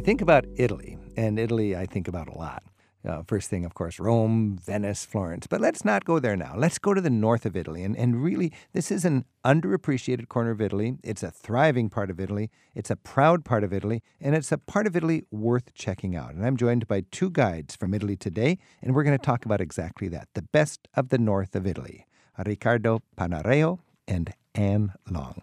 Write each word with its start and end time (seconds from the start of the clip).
think 0.00 0.20
about 0.20 0.44
Italy, 0.56 0.98
and 1.16 1.38
Italy 1.38 1.76
I 1.76 1.86
think 1.86 2.08
about 2.08 2.28
a 2.28 2.36
lot. 2.36 2.62
Uh, 3.06 3.22
first 3.26 3.48
thing, 3.48 3.64
of 3.64 3.72
course, 3.72 3.98
Rome, 3.98 4.58
Venice, 4.62 5.06
Florence. 5.06 5.46
But 5.46 5.60
let's 5.60 5.86
not 5.86 6.04
go 6.04 6.18
there 6.18 6.36
now. 6.36 6.54
Let's 6.54 6.78
go 6.78 6.92
to 6.92 7.00
the 7.00 7.08
north 7.08 7.46
of 7.46 7.56
Italy. 7.56 7.82
And, 7.82 7.96
and 7.96 8.22
really, 8.22 8.52
this 8.74 8.90
is 8.90 9.06
an 9.06 9.24
underappreciated 9.42 10.28
corner 10.28 10.50
of 10.50 10.60
Italy. 10.60 10.98
It's 11.02 11.22
a 11.22 11.30
thriving 11.30 11.88
part 11.88 12.10
of 12.10 12.20
Italy. 12.20 12.50
It's 12.74 12.90
a 12.90 12.96
proud 12.96 13.42
part 13.42 13.64
of 13.64 13.72
Italy. 13.72 14.02
And 14.20 14.34
it's 14.34 14.52
a 14.52 14.58
part 14.58 14.86
of 14.86 14.94
Italy 14.94 15.24
worth 15.30 15.72
checking 15.72 16.14
out. 16.14 16.34
And 16.34 16.44
I'm 16.44 16.58
joined 16.58 16.86
by 16.88 17.04
two 17.10 17.30
guides 17.30 17.74
from 17.74 17.94
Italy 17.94 18.16
today. 18.16 18.58
And 18.82 18.94
we're 18.94 19.04
going 19.04 19.18
to 19.18 19.24
talk 19.24 19.46
about 19.46 19.62
exactly 19.62 20.08
that 20.08 20.28
the 20.34 20.42
best 20.42 20.86
of 20.94 21.08
the 21.08 21.18
north 21.18 21.56
of 21.56 21.66
Italy 21.66 22.06
Riccardo 22.44 23.02
Panareo 23.16 23.80
and 24.06 24.32
Ann 24.54 24.92
Long. 25.10 25.42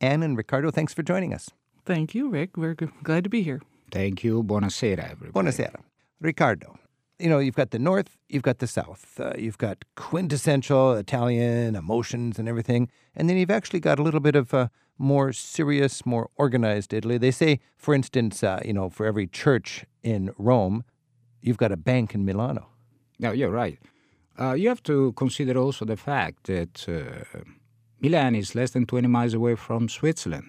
Ann 0.00 0.22
and 0.22 0.36
Riccardo, 0.36 0.70
thanks 0.70 0.94
for 0.94 1.02
joining 1.02 1.34
us. 1.34 1.50
Thank 1.84 2.14
you, 2.14 2.28
Rick. 2.28 2.56
We're 2.56 2.74
glad 2.74 3.24
to 3.24 3.30
be 3.30 3.42
here. 3.42 3.60
Thank 3.90 4.24
you. 4.24 4.42
Buonasera, 4.42 5.10
everybody. 5.10 5.32
Buonasera. 5.32 5.80
Riccardo, 6.20 6.78
you 7.18 7.28
know, 7.28 7.38
you've 7.38 7.54
got 7.54 7.70
the 7.70 7.78
North, 7.78 8.16
you've 8.28 8.42
got 8.42 8.58
the 8.58 8.66
South. 8.66 9.18
Uh, 9.20 9.32
you've 9.36 9.58
got 9.58 9.84
quintessential 9.96 10.94
Italian 10.94 11.74
emotions 11.76 12.38
and 12.38 12.48
everything. 12.48 12.88
And 13.14 13.28
then 13.28 13.36
you've 13.36 13.50
actually 13.50 13.80
got 13.80 13.98
a 13.98 14.02
little 14.02 14.20
bit 14.20 14.36
of 14.36 14.54
a 14.54 14.70
more 14.98 15.32
serious, 15.32 16.04
more 16.04 16.28
organized 16.36 16.92
Italy. 16.92 17.18
They 17.18 17.30
say, 17.30 17.60
for 17.76 17.94
instance, 17.94 18.42
uh, 18.42 18.60
you 18.64 18.72
know, 18.72 18.88
for 18.90 19.06
every 19.06 19.26
church 19.26 19.84
in 20.02 20.30
Rome, 20.38 20.84
you've 21.40 21.56
got 21.56 21.72
a 21.72 21.76
bank 21.76 22.14
in 22.14 22.24
Milano. 22.24 22.68
No, 23.18 23.32
you're 23.32 23.50
right. 23.50 23.78
Uh, 24.38 24.52
you 24.52 24.68
have 24.68 24.82
to 24.84 25.12
consider 25.12 25.58
also 25.58 25.84
the 25.84 25.96
fact 25.96 26.44
that 26.44 26.88
uh, 26.88 27.40
Milan 28.00 28.36
is 28.36 28.54
less 28.54 28.70
than 28.70 28.86
20 28.86 29.08
miles 29.08 29.34
away 29.34 29.56
from 29.56 29.88
Switzerland. 29.88 30.46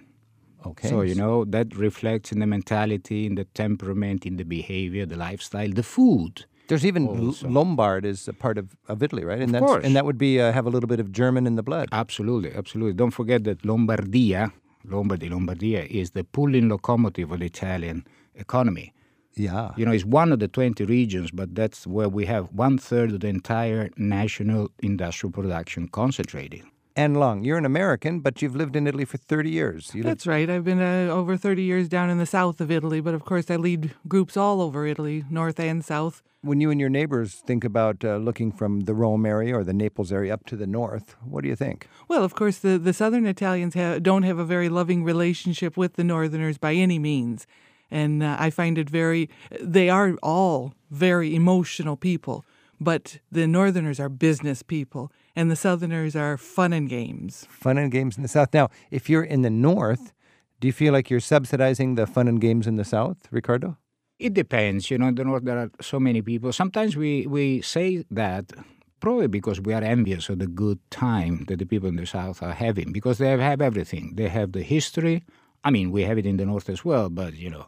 Okay. 0.65 0.89
So, 0.89 1.01
you 1.01 1.15
know, 1.15 1.45
that 1.45 1.75
reflects 1.75 2.31
in 2.31 2.39
the 2.39 2.47
mentality, 2.47 3.25
in 3.25 3.35
the 3.35 3.45
temperament, 3.45 4.25
in 4.25 4.37
the 4.37 4.43
behavior, 4.43 5.05
the 5.05 5.15
lifestyle, 5.15 5.69
the 5.69 5.83
food. 5.83 6.45
There's 6.67 6.85
even 6.85 7.33
Lombard 7.43 8.05
is 8.05 8.27
a 8.27 8.33
part 8.33 8.57
of, 8.59 8.75
of 8.87 9.01
Italy, 9.01 9.23
right? 9.25 9.39
And 9.39 9.45
Of 9.45 9.51
that's, 9.53 9.65
course. 9.65 9.85
And 9.85 9.95
that 9.95 10.05
would 10.05 10.17
be 10.19 10.39
uh, 10.39 10.51
have 10.51 10.67
a 10.67 10.69
little 10.69 10.87
bit 10.87 10.99
of 10.99 11.11
German 11.11 11.47
in 11.47 11.55
the 11.55 11.63
blood. 11.63 11.89
Absolutely, 11.91 12.53
absolutely. 12.53 12.93
Don't 12.93 13.11
forget 13.11 13.43
that 13.45 13.63
Lombardia, 13.63 14.51
Lombardy, 14.83 15.29
Lombardia, 15.29 15.87
is 15.87 16.11
the 16.11 16.23
pulling 16.23 16.69
locomotive 16.69 17.31
of 17.31 17.39
the 17.39 17.45
Italian 17.45 18.05
economy. 18.35 18.93
yeah. 19.35 19.71
You 19.77 19.85
know, 19.85 19.91
it's 19.91 20.05
one 20.05 20.31
of 20.31 20.39
the 20.39 20.47
20 20.47 20.85
regions, 20.85 21.31
but 21.31 21.55
that's 21.55 21.87
where 21.87 22.09
we 22.09 22.25
have 22.25 22.45
one 22.53 22.77
third 22.77 23.11
of 23.13 23.21
the 23.21 23.27
entire 23.27 23.89
national 23.97 24.69
industrial 24.83 25.31
production 25.31 25.87
concentrated. 25.87 26.63
Ann 26.99 27.13
Long, 27.13 27.45
you're 27.45 27.57
an 27.57 27.63
American, 27.63 28.19
but 28.19 28.41
you've 28.41 28.57
lived 28.57 28.75
in 28.75 28.85
Italy 28.85 29.05
for 29.05 29.15
30 29.15 29.49
years. 29.49 29.91
You 29.95 30.03
lived 30.03 30.11
That's 30.11 30.27
right. 30.27 30.49
I've 30.49 30.65
been 30.65 30.81
uh, 30.81 31.09
over 31.09 31.37
30 31.37 31.63
years 31.63 31.87
down 31.87 32.09
in 32.09 32.17
the 32.17 32.25
south 32.25 32.59
of 32.59 32.69
Italy, 32.69 32.99
but 32.99 33.13
of 33.13 33.23
course 33.23 33.49
I 33.49 33.55
lead 33.55 33.95
groups 34.05 34.35
all 34.35 34.61
over 34.61 34.85
Italy, 34.85 35.23
north 35.29 35.61
and 35.61 35.85
south. 35.85 36.21
When 36.41 36.59
you 36.59 36.71
and 36.71 36.77
your 36.77 36.89
neighbors 36.89 37.35
think 37.35 37.63
about 37.63 38.03
uh, 38.03 38.17
looking 38.17 38.51
from 38.51 38.81
the 38.81 38.93
Rome 38.93 39.25
area 39.25 39.55
or 39.55 39.63
the 39.63 39.71
Naples 39.73 40.11
area 40.11 40.33
up 40.33 40.45
to 40.47 40.57
the 40.57 40.67
north, 40.67 41.15
what 41.23 41.43
do 41.43 41.47
you 41.47 41.55
think? 41.55 41.87
Well, 42.09 42.25
of 42.25 42.35
course, 42.35 42.57
the, 42.57 42.77
the 42.77 42.91
southern 42.91 43.25
Italians 43.25 43.75
ha- 43.75 43.99
don't 43.99 44.23
have 44.23 44.37
a 44.37 44.43
very 44.43 44.67
loving 44.67 45.05
relationship 45.05 45.77
with 45.77 45.93
the 45.93 46.03
northerners 46.03 46.57
by 46.57 46.73
any 46.73 46.99
means. 46.99 47.47
And 47.89 48.21
uh, 48.21 48.35
I 48.37 48.49
find 48.49 48.77
it 48.77 48.89
very, 48.89 49.29
they 49.61 49.89
are 49.89 50.17
all 50.21 50.73
very 50.91 51.33
emotional 51.33 51.95
people, 51.95 52.45
but 52.79 53.19
the 53.31 53.47
northerners 53.47 53.99
are 53.99 54.09
business 54.09 54.63
people, 54.63 55.11
and 55.35 55.51
the 55.51 55.55
southerners 55.55 56.15
are 56.15 56.37
fun 56.37 56.73
and 56.73 56.89
games. 56.89 57.45
Fun 57.49 57.77
and 57.77 57.91
games 57.91 58.17
in 58.17 58.23
the 58.23 58.29
south. 58.29 58.53
Now, 58.53 58.69
if 58.91 59.09
you're 59.09 59.23
in 59.23 59.41
the 59.41 59.49
north, 59.49 60.13
do 60.59 60.67
you 60.67 60.73
feel 60.73 60.93
like 60.93 61.09
you're 61.09 61.19
subsidizing 61.19 61.95
the 61.95 62.07
fun 62.07 62.27
and 62.27 62.39
games 62.41 62.67
in 62.67 62.75
the 62.75 62.85
south, 62.85 63.27
Riccardo? 63.31 63.77
It 64.17 64.33
depends. 64.33 64.91
You 64.91 64.97
know, 64.97 65.07
in 65.07 65.15
the 65.15 65.23
north 65.23 65.43
there 65.43 65.57
are 65.57 65.71
so 65.81 65.99
many 65.99 66.21
people. 66.21 66.51
Sometimes 66.51 66.97
we, 66.97 67.25
we 67.27 67.61
say 67.61 68.03
that 68.11 68.51
probably 68.99 69.27
because 69.27 69.61
we 69.61 69.73
are 69.73 69.81
envious 69.81 70.27
of 70.29 70.39
the 70.39 70.47
good 70.47 70.79
time 70.91 71.45
that 71.47 71.59
the 71.59 71.65
people 71.65 71.87
in 71.87 71.95
the 71.95 72.05
south 72.05 72.43
are 72.43 72.51
having 72.51 72.91
because 72.91 73.17
they 73.17 73.29
have, 73.29 73.39
have 73.39 73.61
everything. 73.61 74.13
They 74.15 74.27
have 74.27 74.51
the 74.51 74.61
history. 74.61 75.23
I 75.63 75.71
mean, 75.71 75.91
we 75.91 76.03
have 76.03 76.17
it 76.17 76.25
in 76.25 76.37
the 76.37 76.45
north 76.45 76.69
as 76.69 76.83
well, 76.83 77.09
but 77.09 77.33
you 77.35 77.49
know, 77.49 77.67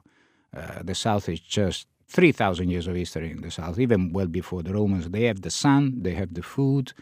uh, 0.56 0.84
the 0.84 0.96
south 0.96 1.30
is 1.30 1.40
just 1.40 1.88
3,000 2.11 2.69
years 2.69 2.88
of 2.88 2.95
history 2.95 3.31
in 3.31 3.41
the 3.41 3.51
south, 3.51 3.79
even 3.79 4.11
well 4.11 4.27
before 4.27 4.61
the 4.63 4.73
Romans. 4.73 5.09
They 5.09 5.23
have 5.23 5.41
the 5.41 5.49
sun, 5.51 6.03
they 6.03 6.13
have 6.13 6.33
the 6.33 6.44
food. 6.44 6.94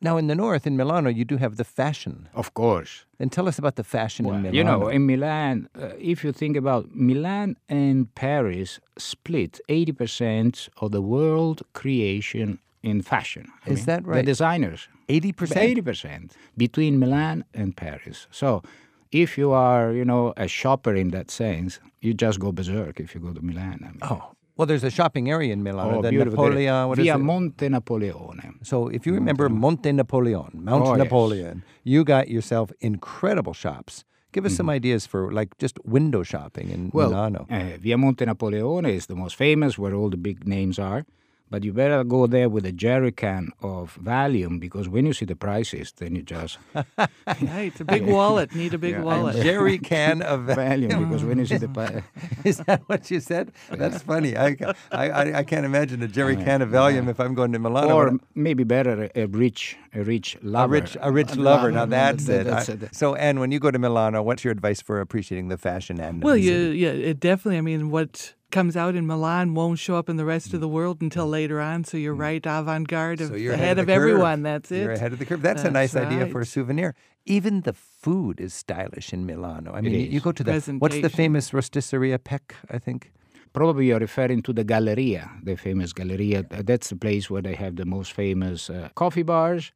Now, 0.00 0.16
in 0.16 0.26
the 0.26 0.34
north, 0.34 0.66
in 0.66 0.76
Milano, 0.76 1.08
you 1.08 1.24
do 1.24 1.36
have 1.36 1.56
the 1.56 1.64
fashion. 1.64 2.28
Of 2.34 2.52
course. 2.54 3.04
Then 3.18 3.30
tell 3.30 3.46
us 3.48 3.58
about 3.58 3.76
the 3.76 3.84
fashion 3.84 4.26
in 4.26 4.42
Milano. 4.42 4.56
You 4.56 4.64
know, 4.64 4.88
in 4.88 5.06
Milan, 5.06 5.68
uh, 5.80 5.90
if 5.98 6.24
you 6.24 6.32
think 6.32 6.56
about 6.56 6.94
Milan 6.94 7.56
and 7.68 8.14
Paris 8.14 8.80
split 8.98 9.60
80% 9.68 10.68
of 10.78 10.92
the 10.92 11.00
world 11.00 11.62
creation 11.72 12.58
in 12.82 13.02
fashion. 13.02 13.50
I 13.66 13.70
Is 13.70 13.78
mean, 13.78 13.86
that 13.86 14.06
right? 14.06 14.16
The 14.16 14.22
designers. 14.22 14.88
80%? 15.08 15.82
80% 15.82 16.32
between 16.56 16.98
Milan 16.98 17.44
and 17.54 17.76
Paris. 17.76 18.26
So 18.30 18.62
if 19.10 19.38
you 19.38 19.52
are, 19.52 19.92
you 19.92 20.04
know, 20.04 20.34
a 20.36 20.48
shopper 20.48 20.94
in 20.94 21.08
that 21.10 21.30
sense, 21.30 21.80
you 22.00 22.12
just 22.14 22.40
go 22.40 22.52
berserk 22.52 23.00
if 23.00 23.14
you 23.14 23.20
go 23.20 23.32
to 23.32 23.42
Milan. 23.42 23.78
I 23.82 23.86
mean. 23.86 23.98
Oh, 24.02 24.32
well, 24.56 24.66
there's 24.66 24.84
a 24.84 24.90
shopping 24.90 25.30
area 25.30 25.52
in 25.52 25.62
Milano, 25.62 25.98
Oh, 25.98 26.02
the 26.02 26.10
beautiful. 26.10 26.44
Napoleon. 26.44 26.88
What 26.88 26.98
is 26.98 27.04
Via? 27.04 27.18
Monte 27.18 27.68
Napoleone. 27.68 28.58
So 28.62 28.88
if 28.88 29.06
you 29.06 29.12
remember 29.14 29.48
Monte 29.48 29.90
Napoleon, 29.92 30.50
Mount 30.54 30.84
Oh, 30.86 30.90
yes. 30.94 30.98
Napoleon, 31.04 31.62
you 31.82 32.04
got 32.04 32.28
yourself 32.28 32.70
incredible 32.80 33.52
shops. 33.52 34.04
Give 34.32 34.44
us 34.46 34.56
some 34.56 34.68
ideas 34.68 35.06
for 35.06 35.32
like 35.32 35.56
just 35.58 35.78
window 35.84 36.22
shopping 36.24 36.70
in 36.70 36.80
Mm-hmm. 36.88 36.96
Well, 36.98 37.10
Milano. 37.10 37.46
uh, 37.50 37.76
Via 37.80 37.96
Monte 37.96 38.24
Napoleone 38.24 38.86
is 38.86 39.06
the 39.06 39.14
most 39.14 39.36
famous, 39.36 39.78
where 39.78 39.94
all 39.94 40.10
the 40.10 40.16
big 40.16 40.46
names 40.46 40.78
are. 40.78 41.04
But 41.50 41.62
you 41.62 41.72
better 41.72 42.02
go 42.04 42.26
there 42.26 42.48
with 42.48 42.64
a 42.66 42.72
jerry 42.72 43.12
can 43.12 43.50
of 43.62 43.96
Valium 44.02 44.58
because 44.58 44.88
when 44.88 45.06
you 45.06 45.12
see 45.12 45.24
the 45.26 45.36
prices, 45.36 45.92
then 45.98 46.16
you 46.16 46.22
just 46.22 46.58
Right, 46.74 47.66
it's 47.70 47.80
a 47.80 47.84
big 47.84 48.06
wallet. 48.06 48.54
Need 48.54 48.74
a 48.74 48.78
big 48.78 48.92
Yeah, 48.92 48.96
and 48.96 49.04
wallet. 49.04 49.36
Jerry 49.36 49.78
can 49.92 50.22
of 50.22 50.40
Valium 50.40 50.98
because 51.08 51.22
when 51.22 51.38
you 51.38 51.46
see 51.46 51.58
the 51.58 51.68
price, 51.78 52.02
Is 52.44 52.56
that 52.66 52.82
what 52.86 53.10
you 53.10 53.20
said? 53.20 53.52
That's 53.70 54.02
funny. 54.02 54.36
I, 54.36 54.56
I, 54.90 55.10
I, 55.10 55.38
I 55.38 55.44
can't 55.44 55.64
imagine 55.66 56.02
a 56.02 56.08
Jerry 56.08 56.36
can 56.36 56.60
of 56.62 56.70
Valium 56.70 57.08
if 57.08 57.20
I'm 57.20 57.34
going 57.34 57.52
to 57.52 57.58
Milano. 57.58 57.94
or 57.94 58.18
maybe 58.34 58.64
better 58.64 59.10
a 59.14 59.26
rich, 59.26 59.76
a 59.94 60.02
rich 60.02 60.36
lover. 60.42 60.56
a 60.56 60.60
lover, 60.66 60.72
rich, 60.72 60.96
a 61.00 61.12
rich 61.12 61.36
lover. 61.36 61.70
Now 61.70 61.84
that's 61.86 62.28
it. 62.28 62.46
That's 62.46 62.68
I- 62.68 62.72
it. 62.72 62.94
So, 62.94 63.14
Ann, 63.14 63.38
when 63.38 63.52
you 63.52 63.60
go 63.60 63.70
to 63.70 63.78
Milano, 63.78 64.22
what's 64.22 64.42
your 64.44 64.52
advice 64.52 64.80
for 64.80 65.00
appreciating 65.00 65.48
the 65.48 65.58
fashion 65.58 66.00
end? 66.00 66.18
of 66.18 66.24
Well, 66.24 66.34
the 66.34 66.40
you, 66.40 66.56
yeah, 66.70 66.90
it 66.90 67.20
definitely. 67.20 67.58
I 67.58 67.60
mean, 67.60 67.90
what 67.90 68.34
comes 68.54 68.76
out 68.76 68.94
in 68.94 69.04
Milan 69.06 69.52
won't 69.54 69.78
show 69.78 69.96
up 69.96 70.08
in 70.08 70.16
the 70.16 70.24
rest 70.24 70.54
of 70.54 70.60
the 70.60 70.68
world 70.68 71.02
until 71.02 71.26
later 71.26 71.60
on. 71.60 71.84
So 71.84 71.96
you're 71.96 72.20
right, 72.28 72.44
avant-garde, 72.46 73.18
So 73.18 73.34
you're 73.34 73.54
ahead 73.54 73.78
of, 73.80 73.86
the 73.86 73.92
curve. 73.92 74.02
everyone. 74.02 74.38
That's 74.50 74.70
it. 74.70 74.84
You're 74.84 74.92
ahead 74.92 75.12
of 75.12 75.18
the 75.18 75.26
curve. 75.26 75.42
That's, 75.42 75.62
a 75.62 75.70
That's 75.70 75.94
nice 75.94 75.96
idea 76.04 76.26
for 76.28 76.40
a 76.40 76.46
souvenir. 76.46 76.94
Even 77.26 77.62
the 77.62 77.72
food 77.72 78.40
is 78.40 78.54
stylish 78.54 79.12
in 79.12 79.26
Milano. 79.26 79.72
I 79.72 79.80
mean, 79.80 79.92
you, 79.92 80.00
you 80.14 80.20
go 80.20 80.32
to 80.32 80.44
the 80.44 80.52
what's 80.78 81.00
the 81.00 81.10
famous 81.10 81.50
rosticceria 81.50 82.18
Peck? 82.22 82.54
I 82.70 82.78
think. 82.78 83.12
Probably 83.52 83.86
you're 83.86 84.00
referring 84.00 84.42
to 84.42 84.52
the 84.52 84.64
Galleria, 84.64 85.30
the 85.42 85.56
famous 85.56 85.92
Galleria. 85.92 86.44
That's 86.70 86.88
the 86.90 86.96
place 86.96 87.30
where 87.30 87.42
they 87.42 87.54
have 87.54 87.76
the 87.76 87.84
most 87.84 88.12
famous 88.12 88.68
uh, 88.68 88.88
coffee 88.94 89.22
bars 89.22 89.72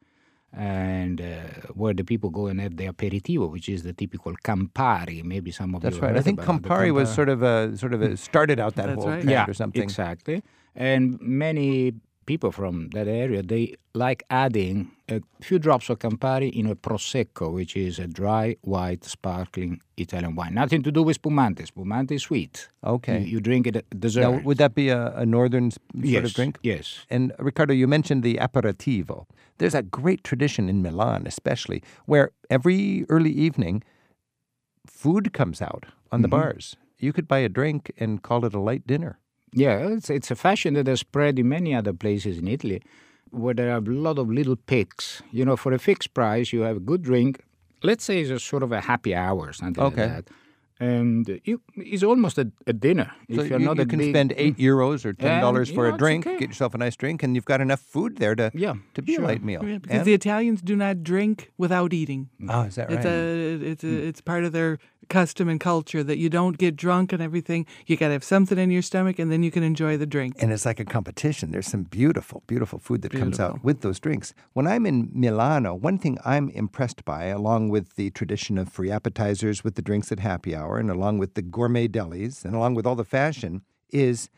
and 0.53 1.21
uh, 1.21 1.43
where 1.75 1.95
the 1.95 2.05
people 2.05 2.31
go 2.31 2.47
and 2.47 2.61
have 2.61 2.77
the 2.77 2.87
aperitivo, 2.87 3.51
which 3.51 3.69
is 3.69 3.83
the 3.83 3.93
typical 3.93 4.35
Campari. 4.45 5.23
Maybe 5.23 5.51
some 5.51 5.75
of 5.75 5.83
That's 5.83 5.97
you 5.97 6.03
right. 6.03 6.17
I 6.17 6.21
think 6.21 6.43
about 6.43 6.63
Campari 6.63 6.93
was 6.93 7.13
sort 7.13 7.29
of 7.29 7.43
a 7.43 7.77
sort 7.77 7.93
of 7.95 8.03
a, 8.03 8.17
started 8.17 8.59
out 8.59 8.75
that 8.77 8.87
That's 8.87 8.97
whole 8.97 9.09
right. 9.09 9.23
trend 9.23 9.31
yeah, 9.31 9.47
or 9.49 9.55
something. 9.55 9.83
exactly. 9.83 10.43
And 10.75 11.21
many 11.21 11.95
people 12.33 12.53
from 12.61 12.75
that 12.97 13.09
area 13.09 13.41
they 13.53 13.65
like 14.05 14.23
adding 14.44 14.76
a 15.08 15.19
few 15.49 15.58
drops 15.67 15.87
of 15.91 15.97
Campari 15.99 16.50
in 16.61 16.67
a 16.67 16.76
prosecco, 16.87 17.47
which 17.58 17.73
is 17.87 17.99
a 17.99 18.06
dry 18.20 18.47
white 18.75 19.03
sparkling 19.14 19.81
Italian 19.97 20.35
wine. 20.38 20.55
Nothing 20.62 20.82
to 20.88 20.93
do 20.93 21.03
with 21.03 21.17
spumante. 21.17 21.64
Spumante 21.67 22.14
is 22.14 22.23
sweet. 22.23 22.69
Okay. 22.85 23.19
You, 23.20 23.26
you 23.32 23.41
drink 23.41 23.67
it 23.70 23.76
at 23.81 23.87
dessert. 24.05 24.20
Now, 24.26 24.32
would 24.47 24.58
that 24.58 24.75
be 24.75 24.87
a, 24.91 25.03
a 25.25 25.25
northern 25.37 25.70
sort 25.70 25.82
yes, 26.14 26.25
of 26.26 26.35
drink? 26.35 26.58
Yes. 26.62 26.87
And 27.11 27.32
Riccardo, 27.38 27.75
you 27.82 27.88
mentioned 27.88 28.23
the 28.23 28.35
aperitivo. 28.47 29.17
There's 29.58 29.75
a 29.75 29.82
great 29.82 30.23
tradition 30.23 30.69
in 30.69 30.82
Milan, 30.82 31.20
especially, 31.26 31.82
where 32.06 32.26
every 32.56 33.06
early 33.08 33.32
evening, 33.47 33.82
food 34.87 35.32
comes 35.32 35.61
out 35.62 35.85
on 36.12 36.19
Mm-hmm. 36.19 36.23
the 36.23 36.29
bars. 36.29 36.76
You 36.99 37.12
could 37.12 37.29
buy 37.29 37.41
a 37.49 37.49
drink 37.49 37.81
and 38.03 38.23
call 38.23 38.44
it 38.44 38.55
a 38.55 38.61
light 38.70 38.85
dinner. 38.87 39.19
Yeah, 39.53 39.79
it's, 39.89 40.11
it's 40.11 40.31
a 40.31 40.35
fashion 40.37 40.75
that 40.75 40.87
has 40.87 41.00
spread 41.00 41.39
in 41.39 41.49
many 41.49 41.75
other 41.75 41.93
places 41.93 42.39
in 42.39 42.49
Italy 42.49 42.83
where 43.31 43.55
there 43.55 43.71
are 43.73 43.79
a 43.79 43.81
lot 43.81 44.19
of 44.19 44.31
little 44.31 44.56
picks. 44.56 45.23
You 45.33 45.45
know, 45.45 45.56
for 45.56 45.73
a 45.73 45.79
fixed 45.79 46.15
price, 46.15 46.53
you 46.53 46.61
have 46.62 46.77
a 46.77 46.81
good 46.81 47.03
drink. 47.03 47.43
Let's 47.83 48.05
say 48.05 48.21
it's 48.21 48.31
a 48.31 48.39
sort 48.39 48.62
of 48.62 48.73
a 48.73 48.81
happy 48.81 49.15
hour, 49.15 49.53
something 49.53 49.83
Okay. 49.83 50.06
like 50.06 50.25
that. 50.27 50.35
And 50.81 51.41
you, 51.45 51.61
it's 51.77 52.03
almost 52.03 52.39
a, 52.39 52.51
a 52.67 52.73
dinner. 52.73 53.11
So 53.35 53.41
if 53.43 53.51
you're 53.51 53.59
you, 53.61 53.67
not 53.67 53.77
you 53.77 53.83
a 53.83 53.87
can 53.87 53.99
big, 53.99 54.13
spend 54.13 54.33
eight 54.37 54.57
mm. 54.57 54.65
euros 54.65 55.05
or 55.05 55.13
ten 55.13 55.41
dollars 55.41 55.69
for 55.69 55.85
you 55.87 55.87
a 55.87 55.89
know, 55.89 55.95
it's 55.95 55.99
drink, 55.99 56.27
okay. 56.27 56.39
get 56.39 56.49
yourself 56.49 56.75
a 56.75 56.79
nice 56.79 56.97
drink, 56.97 57.23
and 57.23 57.35
you've 57.35 57.45
got 57.45 57.61
enough 57.61 57.81
food 57.81 58.19
there 58.19 58.35
to 58.37 58.51
Yeah, 58.55 58.75
to 58.95 59.03
be 59.03 59.15
sure. 59.15 59.25
a 59.25 59.27
light 59.27 59.43
meal. 59.43 59.63
Yeah, 59.65 59.79
because 59.79 59.99
And- 59.99 60.07
the 60.07 60.15
Italians 60.15 60.63
do 60.63 60.77
not 60.77 61.03
drink 61.03 61.51
without 61.59 61.93
eating. 61.93 62.29
Mm. 62.41 62.51
oh, 62.55 62.63
is 62.69 62.75
that 62.77 62.89
right? 62.89 62.97
It's 62.99 63.07
a 63.07 63.71
it's 63.73 63.85
a, 63.85 64.07
it's 64.09 64.21
part 64.21 64.45
of 64.45 64.53
their 64.53 64.79
custom 65.09 65.49
and 65.49 65.59
culture 65.59 66.05
that 66.05 66.19
you 66.19 66.29
don't 66.29 66.59
get 66.59 66.77
drunk 66.77 67.15
and 67.15 67.23
everything. 67.23 67.65
You 67.87 67.97
got 67.97 68.09
to 68.09 68.13
have 68.13 68.25
something 68.35 68.59
in 68.59 68.71
your 68.71 68.83
stomach, 68.83 69.19
and 69.19 69.33
then 69.33 69.43
you 69.43 69.51
can 69.51 69.63
enjoy 69.63 69.97
the 69.97 70.05
drink. 70.05 70.35
and 70.43 70.53
it's 70.53 70.67
like 70.67 70.79
a 70.79 70.85
competition. 70.85 71.51
There's 71.51 71.67
some 71.67 71.85
beautiful, 71.85 72.43
beautiful 72.47 72.79
food 72.79 73.01
that 73.03 73.13
comes 73.13 73.41
out 73.41 73.65
with 73.65 73.81
those 73.81 73.99
drinks. 73.99 74.35
When 74.53 74.67
I'm 74.67 74.85
in 74.85 75.09
Milano, 75.15 75.75
one 75.75 75.97
thing 75.97 76.19
I'm 76.27 76.51
impressed 76.51 77.07
by, 77.07 77.25
along 77.41 77.71
with 77.71 77.97
the 77.97 78.11
tradition 78.11 78.59
of 78.59 78.69
free 78.69 78.91
appetizers 78.91 79.65
with 79.65 79.77
the 79.77 79.83
drinks 79.83 80.13
at 80.13 80.21
happy 80.21 80.55
hour, 80.55 80.68
and 80.76 80.91
along 80.91 81.19
with 81.19 81.35
the 81.35 81.43
gourmet 81.43 81.88
delis, 81.88 82.44
and 82.44 82.55
along 82.55 82.75
with 82.75 82.87
all 82.87 82.97
the 82.97 83.05
fashion, 83.05 83.62
is 83.91 84.29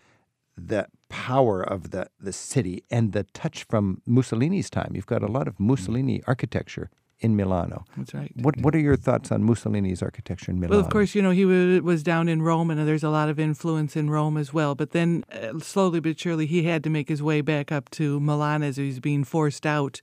the 0.56 0.86
power 1.08 1.62
of 1.62 1.90
the, 1.90 2.06
the 2.20 2.32
city 2.32 2.84
and 2.90 3.12
the 3.12 3.24
touch 3.34 3.64
from 3.64 4.02
Mussolini's 4.06 4.70
time. 4.70 4.92
You've 4.94 5.06
got 5.06 5.22
a 5.22 5.26
lot 5.26 5.48
of 5.48 5.58
Mussolini 5.58 6.22
architecture 6.26 6.90
in 7.20 7.36
Milano. 7.36 7.84
That's 7.96 8.14
right. 8.14 8.32
What 8.36 8.56
What 8.58 8.74
are 8.74 8.78
your 8.78 8.96
thoughts 8.96 9.30
on 9.30 9.42
Mussolini's 9.42 10.02
architecture 10.02 10.50
in 10.50 10.58
Milano? 10.58 10.76
Well, 10.76 10.86
of 10.86 10.90
course, 10.90 11.14
you 11.14 11.22
know, 11.22 11.30
he 11.30 11.44
wa- 11.44 11.80
was 11.82 12.02
down 12.02 12.28
in 12.28 12.42
Rome, 12.42 12.70
and 12.70 12.86
there's 12.86 13.04
a 13.04 13.10
lot 13.10 13.28
of 13.28 13.38
influence 13.38 13.96
in 13.96 14.08
Rome 14.08 14.36
as 14.36 14.54
well. 14.54 14.74
But 14.74 14.90
then, 14.92 15.24
uh, 15.30 15.58
slowly 15.58 16.00
but 16.00 16.18
surely, 16.18 16.46
he 16.46 16.62
had 16.62 16.82
to 16.84 16.90
make 16.90 17.08
his 17.08 17.22
way 17.22 17.40
back 17.42 17.70
up 17.70 17.90
to 17.90 18.20
Milan 18.20 18.62
as 18.62 18.76
he 18.76 18.86
was 18.86 19.00
being 19.00 19.24
forced 19.24 19.66
out 19.66 20.00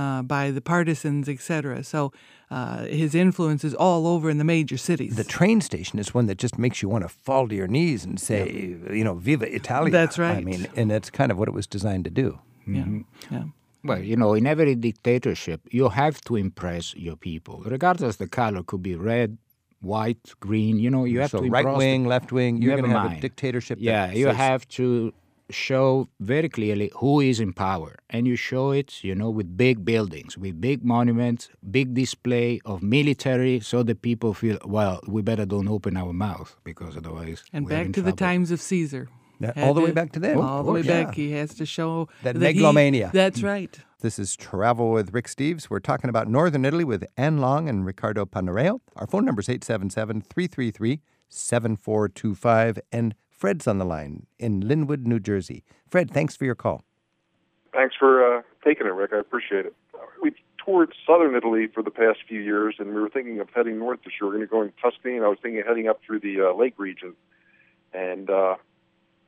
uh, 0.00 0.20
by 0.36 0.44
the 0.56 0.60
partisans, 0.74 1.26
etc. 1.34 1.82
So 1.92 2.00
uh, 2.56 2.84
his 3.02 3.12
influence 3.24 3.62
is 3.68 3.74
all 3.86 4.02
over 4.14 4.26
in 4.32 4.38
the 4.42 4.48
major 4.56 4.78
cities. 4.90 5.12
the 5.16 5.24
train 5.38 5.58
station 5.70 5.98
is 6.02 6.08
one 6.18 6.26
that 6.30 6.38
just 6.44 6.56
makes 6.64 6.76
you 6.82 6.88
want 6.94 7.02
to 7.06 7.08
fall 7.26 7.44
to 7.48 7.54
your 7.60 7.70
knees 7.76 8.00
and 8.06 8.16
say, 8.30 8.42
you 9.00 9.04
know, 9.06 9.14
"Viva 9.26 9.46
Italia." 9.60 9.92
That's 10.00 10.18
right. 10.26 10.38
I 10.38 10.44
mean, 10.50 10.62
and 10.78 10.86
that's 10.92 11.10
kind 11.20 11.30
of 11.32 11.36
what 11.38 11.48
it 11.50 11.54
was 11.60 11.66
designed 11.76 12.04
to 12.08 12.12
do. 12.24 12.28
yeah, 12.78 12.86
yeah. 13.34 13.44
Well, 13.88 14.02
you 14.10 14.16
know, 14.22 14.30
in 14.40 14.44
every 14.54 14.74
dictatorship, 14.74 15.60
you 15.78 15.84
have 16.02 16.16
to 16.28 16.32
impress 16.46 16.84
your 17.06 17.16
people, 17.28 17.56
regardless 17.76 18.16
the 18.16 18.26
color 18.40 18.62
could 18.70 18.82
be 18.82 18.94
red, 18.96 19.30
white, 19.80 20.24
green. 20.40 20.74
You 20.84 20.90
know, 20.94 21.04
you 21.12 21.20
have 21.22 21.30
So 21.30 21.38
to 21.38 21.48
right 21.56 21.60
impress 21.64 21.78
wing, 21.78 22.00
left 22.14 22.30
wing, 22.32 22.52
you're 22.62 22.74
Never 22.76 22.82
going 22.82 22.92
to 22.94 22.98
have 22.98 23.06
a 23.06 23.10
mind. 23.10 23.22
dictatorship. 23.22 23.78
that 23.78 23.84
Yeah, 23.84 24.10
you 24.20 24.26
says- 24.26 24.36
have 24.48 24.62
to 24.78 25.12
show 25.50 26.08
very 26.20 26.48
clearly 26.48 26.90
who 26.96 27.20
is 27.20 27.40
in 27.40 27.52
power, 27.52 27.96
and 28.10 28.26
you 28.26 28.36
show 28.36 28.70
it, 28.70 29.04
you 29.04 29.14
know, 29.14 29.30
with 29.30 29.56
big 29.56 29.84
buildings, 29.84 30.36
with 30.36 30.60
big 30.60 30.84
monuments, 30.84 31.48
big 31.70 31.94
display 31.94 32.60
of 32.64 32.82
military, 32.82 33.60
so 33.60 33.82
the 33.82 33.94
people 33.94 34.34
feel, 34.34 34.58
well, 34.64 35.00
we 35.06 35.22
better 35.22 35.46
don't 35.46 35.68
open 35.68 35.96
our 35.96 36.12
mouth 36.12 36.56
because 36.64 36.96
otherwise. 36.96 37.44
And 37.52 37.64
we're 37.64 37.70
back 37.70 37.86
in 37.86 37.92
to 37.94 38.02
the 38.02 38.12
times 38.12 38.50
of 38.50 38.60
Caesar. 38.60 39.08
Yeah, 39.38 39.52
all 39.56 39.74
the 39.74 39.82
way 39.82 39.90
back 39.92 40.12
to 40.12 40.20
then. 40.20 40.38
All 40.38 40.62
the 40.64 40.72
way 40.72 40.80
Of 40.80 40.86
course. 40.86 41.04
back. 41.04 41.14
He 41.14 41.32
has 41.32 41.54
to 41.54 41.66
show 41.66 42.08
That 42.22 42.36
he- 42.36 42.40
megalomania. 42.40 43.10
that's 43.12 43.40
hmm. 43.40 43.46
right. 43.46 43.78
This 44.00 44.18
is 44.18 44.36
Travel 44.36 44.90
with 44.90 45.12
Rick 45.12 45.26
Steves. 45.26 45.68
We're 45.70 45.80
talking 45.80 46.08
about 46.10 46.28
Northern 46.28 46.64
Italy 46.64 46.84
with 46.84 47.04
Ann 47.16 47.38
Long 47.38 47.68
and 47.68 47.84
Riccardo 47.84 48.24
Panareo. 48.26 48.80
Our 48.94 49.06
phone 49.06 49.24
number 49.24 49.40
is 49.40 49.48
877 49.48 50.20
333 50.22 51.00
7425. 51.28 52.78
And 52.92 53.14
Fred's 53.36 53.66
on 53.66 53.78
the 53.78 53.84
line 53.84 54.26
in 54.38 54.66
Linwood, 54.66 55.06
New 55.06 55.20
Jersey. 55.20 55.62
Fred, 55.88 56.10
thanks 56.10 56.34
for 56.34 56.44
your 56.44 56.54
call. 56.54 56.84
Thanks 57.72 57.94
for 57.98 58.38
uh, 58.38 58.42
taking 58.64 58.86
it, 58.86 58.90
Rick. 58.90 59.12
I 59.12 59.18
appreciate 59.18 59.66
it. 59.66 59.74
We've 60.22 60.36
toured 60.64 60.94
southern 61.06 61.34
Italy 61.36 61.66
for 61.66 61.82
the 61.82 61.90
past 61.90 62.20
few 62.26 62.40
years, 62.40 62.76
and 62.78 62.94
we 62.94 63.00
were 63.00 63.10
thinking 63.10 63.38
of 63.40 63.48
heading 63.54 63.78
north 63.78 64.00
this 64.04 64.14
year. 64.20 64.30
We're 64.30 64.36
going 64.36 64.46
to 64.46 64.50
go 64.50 64.62
in 64.62 64.72
Tuscany, 64.80 65.16
and 65.16 65.24
I 65.24 65.28
was 65.28 65.38
thinking 65.42 65.60
of 65.60 65.66
heading 65.66 65.86
up 65.86 66.00
through 66.04 66.20
the 66.20 66.48
uh, 66.48 66.54
lake 66.54 66.74
region. 66.78 67.14
And 67.92 68.30
uh, 68.30 68.56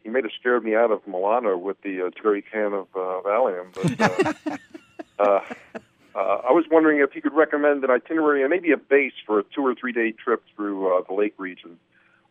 he 0.03 0.09
may 0.09 0.23
have 0.23 0.31
scared 0.41 0.65
me 0.65 0.75
out 0.75 0.91
of 0.91 1.07
Milano 1.07 1.57
with 1.57 1.81
the 1.83 2.07
uh, 2.07 2.11
jerry 2.23 2.43
can 2.43 2.73
of 2.73 2.87
uh, 2.95 3.21
Valium. 3.23 3.75
But 3.75 4.49
uh, 4.49 4.57
uh, 5.19 5.41
uh, 6.15 6.41
I 6.49 6.53
was 6.53 6.65
wondering 6.71 7.01
if 7.01 7.15
you 7.15 7.23
could 7.23 7.35
recommend 7.35 7.85
an 7.85 7.91
itinerary 7.91 8.43
and 8.43 8.51
maybe 8.51 8.73
a 8.73 8.77
base 8.77 9.13
for 9.27 9.39
a 9.39 9.45
two 9.45 9.67
or 9.67 9.75
three 9.75 9.93
day 9.93 10.13
trip 10.13 10.43
through 10.57 10.97
uh, 10.97 11.03
the 11.07 11.15
lake 11.15 11.35
region. 11.39 11.79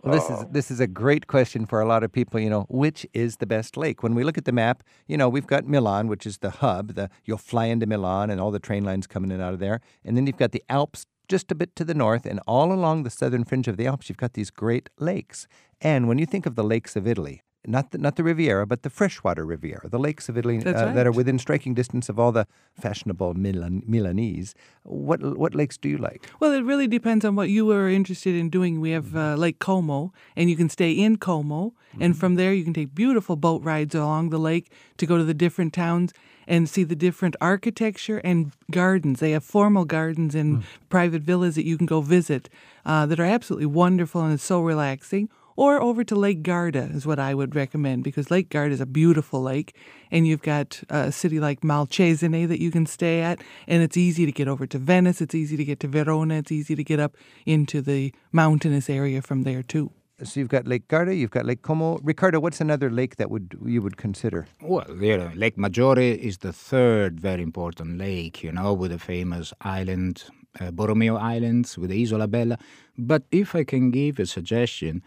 Well, 0.07 0.19
this 0.19 0.29
is 0.29 0.45
this 0.51 0.71
is 0.71 0.79
a 0.79 0.87
great 0.87 1.27
question 1.27 1.65
for 1.65 1.81
a 1.81 1.85
lot 1.85 2.03
of 2.03 2.11
people. 2.11 2.39
You 2.39 2.49
know, 2.49 2.65
which 2.69 3.05
is 3.13 3.37
the 3.37 3.45
best 3.45 3.77
lake? 3.77 4.03
When 4.03 4.15
we 4.15 4.23
look 4.23 4.37
at 4.37 4.45
the 4.45 4.51
map, 4.51 4.83
you 5.07 5.17
know, 5.17 5.29
we've 5.29 5.47
got 5.47 5.65
Milan, 5.65 6.07
which 6.07 6.25
is 6.25 6.39
the 6.39 6.49
hub. 6.49 6.95
The 6.95 7.09
you'll 7.25 7.37
fly 7.37 7.65
into 7.65 7.85
Milan, 7.85 8.29
and 8.29 8.39
all 8.41 8.51
the 8.51 8.59
train 8.59 8.83
lines 8.83 9.07
coming 9.07 9.31
in 9.31 9.35
and 9.35 9.43
out 9.43 9.53
of 9.53 9.59
there. 9.59 9.81
And 10.03 10.15
then 10.15 10.25
you've 10.27 10.37
got 10.37 10.51
the 10.51 10.63
Alps 10.69 11.05
just 11.27 11.51
a 11.51 11.55
bit 11.55 11.75
to 11.75 11.83
the 11.83 11.93
north, 11.93 12.25
and 12.25 12.39
all 12.47 12.71
along 12.71 13.03
the 13.03 13.09
southern 13.09 13.43
fringe 13.43 13.67
of 13.67 13.77
the 13.77 13.87
Alps, 13.87 14.09
you've 14.09 14.17
got 14.17 14.33
these 14.33 14.49
great 14.49 14.89
lakes. 14.97 15.47
And 15.81 16.07
when 16.07 16.17
you 16.17 16.25
think 16.25 16.45
of 16.45 16.55
the 16.55 16.63
lakes 16.63 16.95
of 16.95 17.05
Italy, 17.05 17.41
not 17.67 17.91
the, 17.91 17.97
not 17.97 18.15
the 18.15 18.23
Riviera, 18.23 18.65
but 18.65 18.83
the 18.83 18.89
freshwater 18.89 19.45
Riviera, 19.45 19.89
the 19.89 19.99
lakes 19.99 20.29
of 20.29 20.37
Italy 20.37 20.57
uh, 20.59 20.93
that 20.93 21.05
are 21.05 21.11
within 21.11 21.37
striking 21.37 21.73
distance 21.73 22.09
of 22.09 22.17
all 22.17 22.31
the 22.31 22.47
fashionable 22.79 23.33
Milan, 23.33 23.83
Milanese. 23.85 24.55
What 24.83 25.21
what 25.37 25.53
lakes 25.53 25.77
do 25.77 25.89
you 25.89 25.97
like? 25.97 26.25
Well, 26.39 26.53
it 26.53 26.63
really 26.63 26.87
depends 26.87 27.25
on 27.25 27.35
what 27.35 27.49
you 27.49 27.69
are 27.71 27.89
interested 27.89 28.35
in 28.35 28.49
doing. 28.49 28.79
We 28.79 28.91
have 28.91 29.15
uh, 29.15 29.35
Lake 29.35 29.59
Como, 29.59 30.13
and 30.35 30.49
you 30.49 30.55
can 30.55 30.69
stay 30.69 30.91
in 30.91 31.17
Como, 31.17 31.73
and 31.99 32.17
from 32.17 32.35
there 32.35 32.53
you 32.53 32.63
can 32.63 32.73
take 32.73 32.95
beautiful 32.95 33.35
boat 33.35 33.61
rides 33.63 33.93
along 33.95 34.29
the 34.29 34.39
lake 34.39 34.71
to 34.97 35.05
go 35.05 35.17
to 35.17 35.23
the 35.23 35.33
different 35.33 35.73
towns 35.73 36.13
and 36.47 36.69
see 36.69 36.83
the 36.85 36.95
different 36.95 37.35
architecture 37.41 38.19
and 38.23 38.53
gardens. 38.71 39.19
They 39.19 39.31
have 39.31 39.43
formal 39.43 39.83
gardens 39.83 40.33
and 40.33 40.63
private 40.87 41.21
villas 41.21 41.55
that 41.55 41.65
you 41.65 41.77
can 41.77 41.85
go 41.85 41.99
visit 41.99 42.49
uh, 42.85 43.05
that 43.07 43.19
are 43.19 43.25
absolutely 43.25 43.65
wonderful 43.65 44.21
and 44.21 44.33
it's 44.33 44.43
so 44.43 44.61
relaxing. 44.61 45.29
Or 45.57 45.81
over 45.81 46.03
to 46.03 46.15
Lake 46.15 46.43
Garda 46.43 46.83
is 46.93 47.07
what 47.07 47.17
I 47.17 47.33
would 47.33 47.55
recommend 47.55 48.03
because 48.03 48.29
Lake 48.29 48.49
Garda 48.49 48.75
is 48.75 48.79
a 48.79 48.85
beautiful 48.85 49.41
lake, 49.41 49.75
and 50.11 50.27
you've 50.27 50.43
got 50.43 50.83
a 50.87 51.11
city 51.11 51.39
like 51.39 51.61
Malcesine 51.61 52.47
that 52.47 52.61
you 52.61 52.69
can 52.69 52.85
stay 52.85 53.21
at, 53.21 53.41
and 53.65 53.81
it's 53.81 53.97
easy 53.97 54.27
to 54.27 54.31
get 54.31 54.47
over 54.47 54.67
to 54.67 54.77
Venice. 54.77 55.19
It's 55.19 55.33
easy 55.33 55.57
to 55.57 55.65
get 55.65 55.79
to 55.79 55.87
Verona. 55.87 56.35
It's 56.35 56.51
easy 56.51 56.75
to 56.75 56.83
get 56.83 56.99
up 56.99 57.17
into 57.47 57.81
the 57.81 58.13
mountainous 58.31 58.87
area 58.87 59.19
from 59.23 59.41
there 59.43 59.63
too. 59.63 59.91
So 60.23 60.39
you've 60.39 60.49
got 60.49 60.67
Lake 60.67 60.87
Garda, 60.87 61.15
you've 61.15 61.31
got 61.31 61.47
Lake 61.47 61.63
Como. 61.63 61.97
Riccardo, 62.03 62.39
what's 62.39 62.61
another 62.61 62.91
lake 62.91 63.15
that 63.15 63.31
would 63.31 63.57
you 63.65 63.81
would 63.81 63.97
consider? 63.97 64.45
Well, 64.61 64.85
there, 64.87 65.31
Lake 65.35 65.57
Maggiore 65.57 66.19
is 66.19 66.39
the 66.39 66.53
third 66.53 67.19
very 67.19 67.41
important 67.41 67.97
lake, 67.97 68.43
you 68.43 68.51
know, 68.51 68.73
with 68.73 68.91
the 68.91 68.99
famous 68.99 69.53
island, 69.61 70.23
uh, 70.59 70.69
Borromeo 70.69 71.17
Islands, 71.17 71.79
with 71.79 71.89
the 71.89 72.01
Isola 72.01 72.27
Bella. 72.27 72.59
But 72.95 73.23
if 73.31 73.55
I 73.55 73.63
can 73.63 73.89
give 73.89 74.19
a 74.19 74.27
suggestion, 74.27 75.01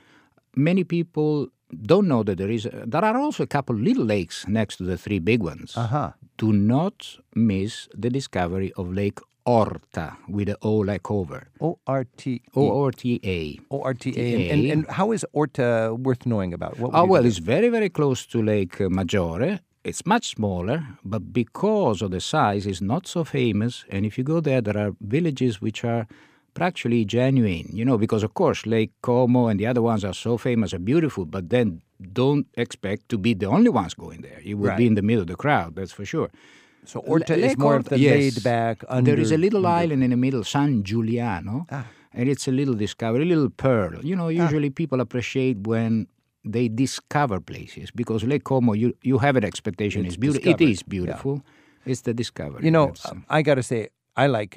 many 0.56 0.84
people 0.84 1.48
don't 1.82 2.08
know 2.08 2.22
that 2.22 2.38
there 2.38 2.50
is. 2.50 2.68
there 2.86 3.04
are 3.04 3.16
also 3.16 3.44
a 3.44 3.46
couple 3.46 3.76
little 3.76 4.04
lakes 4.04 4.46
next 4.48 4.76
to 4.76 4.84
the 4.84 4.96
three 4.98 5.18
big 5.18 5.42
ones. 5.42 5.76
Uh-huh. 5.76 6.12
Do 6.36 6.52
not 6.52 7.18
miss 7.34 7.88
the 7.96 8.10
discovery 8.10 8.72
of 8.76 8.92
Lake 8.92 9.20
Orta 9.46 10.16
with 10.28 10.48
the 10.48 10.56
O 10.62 10.76
like 10.76 11.10
over. 11.10 11.48
O 11.60 11.78
R 11.86 12.04
T 12.16 12.42
O 12.56 12.84
R 12.84 12.90
T 12.90 13.20
A. 13.24 13.58
O 13.70 13.82
R 13.82 13.94
T 13.94 14.12
A. 14.16 14.50
And, 14.50 14.70
and 14.70 14.86
how 14.90 15.12
is 15.12 15.24
Orta 15.32 15.94
worth 15.98 16.26
knowing 16.26 16.52
about? 16.52 16.78
What 16.78 16.90
Oh, 16.94 17.04
well, 17.04 17.24
it's 17.24 17.38
very, 17.38 17.68
very 17.68 17.88
close 17.88 18.26
to 18.26 18.42
Lake 18.42 18.78
Maggiore. 18.78 19.60
It's 19.82 20.04
much 20.04 20.34
smaller, 20.36 20.86
but 21.04 21.32
because 21.32 22.02
of 22.02 22.10
the 22.10 22.20
size, 22.20 22.66
it's 22.66 22.82
not 22.82 23.06
so 23.06 23.24
famous. 23.24 23.84
And 23.88 24.04
if 24.04 24.18
you 24.18 24.24
go 24.24 24.40
there, 24.40 24.60
there 24.60 24.76
are 24.76 24.92
villages 25.00 25.62
which 25.62 25.84
are 25.84 26.06
practically 26.60 27.02
genuine, 27.18 27.66
you 27.78 27.84
know, 27.88 27.96
because 28.04 28.22
of 28.28 28.32
course 28.40 28.60
Lake 28.74 28.92
Como 29.08 29.42
and 29.50 29.56
the 29.60 29.66
other 29.70 29.82
ones 29.90 30.02
are 30.08 30.16
so 30.26 30.32
famous 30.48 30.70
and 30.76 30.84
beautiful, 30.92 31.24
but 31.36 31.44
then 31.54 31.66
don't 32.22 32.46
expect 32.64 33.02
to 33.12 33.16
be 33.26 33.32
the 33.42 33.46
only 33.56 33.70
ones 33.80 33.92
going 34.04 34.20
there. 34.28 34.40
You 34.48 34.54
will 34.58 34.68
Right. 34.70 34.78
be 34.82 34.86
in 34.90 34.94
the 35.00 35.06
middle 35.08 35.22
of 35.26 35.30
the 35.34 35.36
crowd, 35.44 35.70
that's 35.76 35.94
for 35.98 36.04
sure. 36.14 36.30
so 36.92 36.96
Orta 37.14 37.34
Lake 37.36 37.50
is 37.52 37.58
more 37.66 37.76
of 37.80 37.84
the 37.92 37.98
yes. 37.98 38.14
laid 38.16 38.38
back. 38.52 38.76
Under, 38.88 39.10
There 39.10 39.20
is 39.26 39.32
a 39.32 39.40
little 39.46 39.64
under- 39.66 39.82
island 39.82 40.00
in 40.06 40.10
the 40.16 40.20
middle, 40.26 40.42
San 40.54 40.70
Giuliano, 40.88 41.56
Ah. 41.78 41.84
and 42.18 42.24
it's 42.32 42.46
a 42.52 42.54
little 42.60 42.76
discovery, 42.86 43.22
a 43.28 43.30
little 43.34 43.52
pearl. 43.64 43.92
You 44.10 44.16
know, 44.20 44.28
usually 44.44 44.70
people 44.82 44.98
appreciate 45.06 45.56
when 45.74 45.92
they 46.54 46.66
discover 46.84 47.38
places 47.52 47.86
because 48.00 48.20
Lake 48.32 48.44
Como, 48.50 48.72
you, 48.82 48.88
you 49.10 49.16
have 49.26 49.36
an 49.40 49.44
expectation 49.50 50.00
It's 50.06 50.14
it's 50.14 50.20
beautiful. 50.24 50.50
It 50.52 50.60
is 50.72 50.78
beautiful. 50.96 51.34
It's 51.90 52.02
the 52.08 52.14
discovery. 52.22 52.62
You 52.66 52.72
know, 52.76 52.86
I 53.36 53.38
got 53.48 53.56
to 53.60 53.62
say, 53.72 53.80
I 54.22 54.26
like 54.38 54.52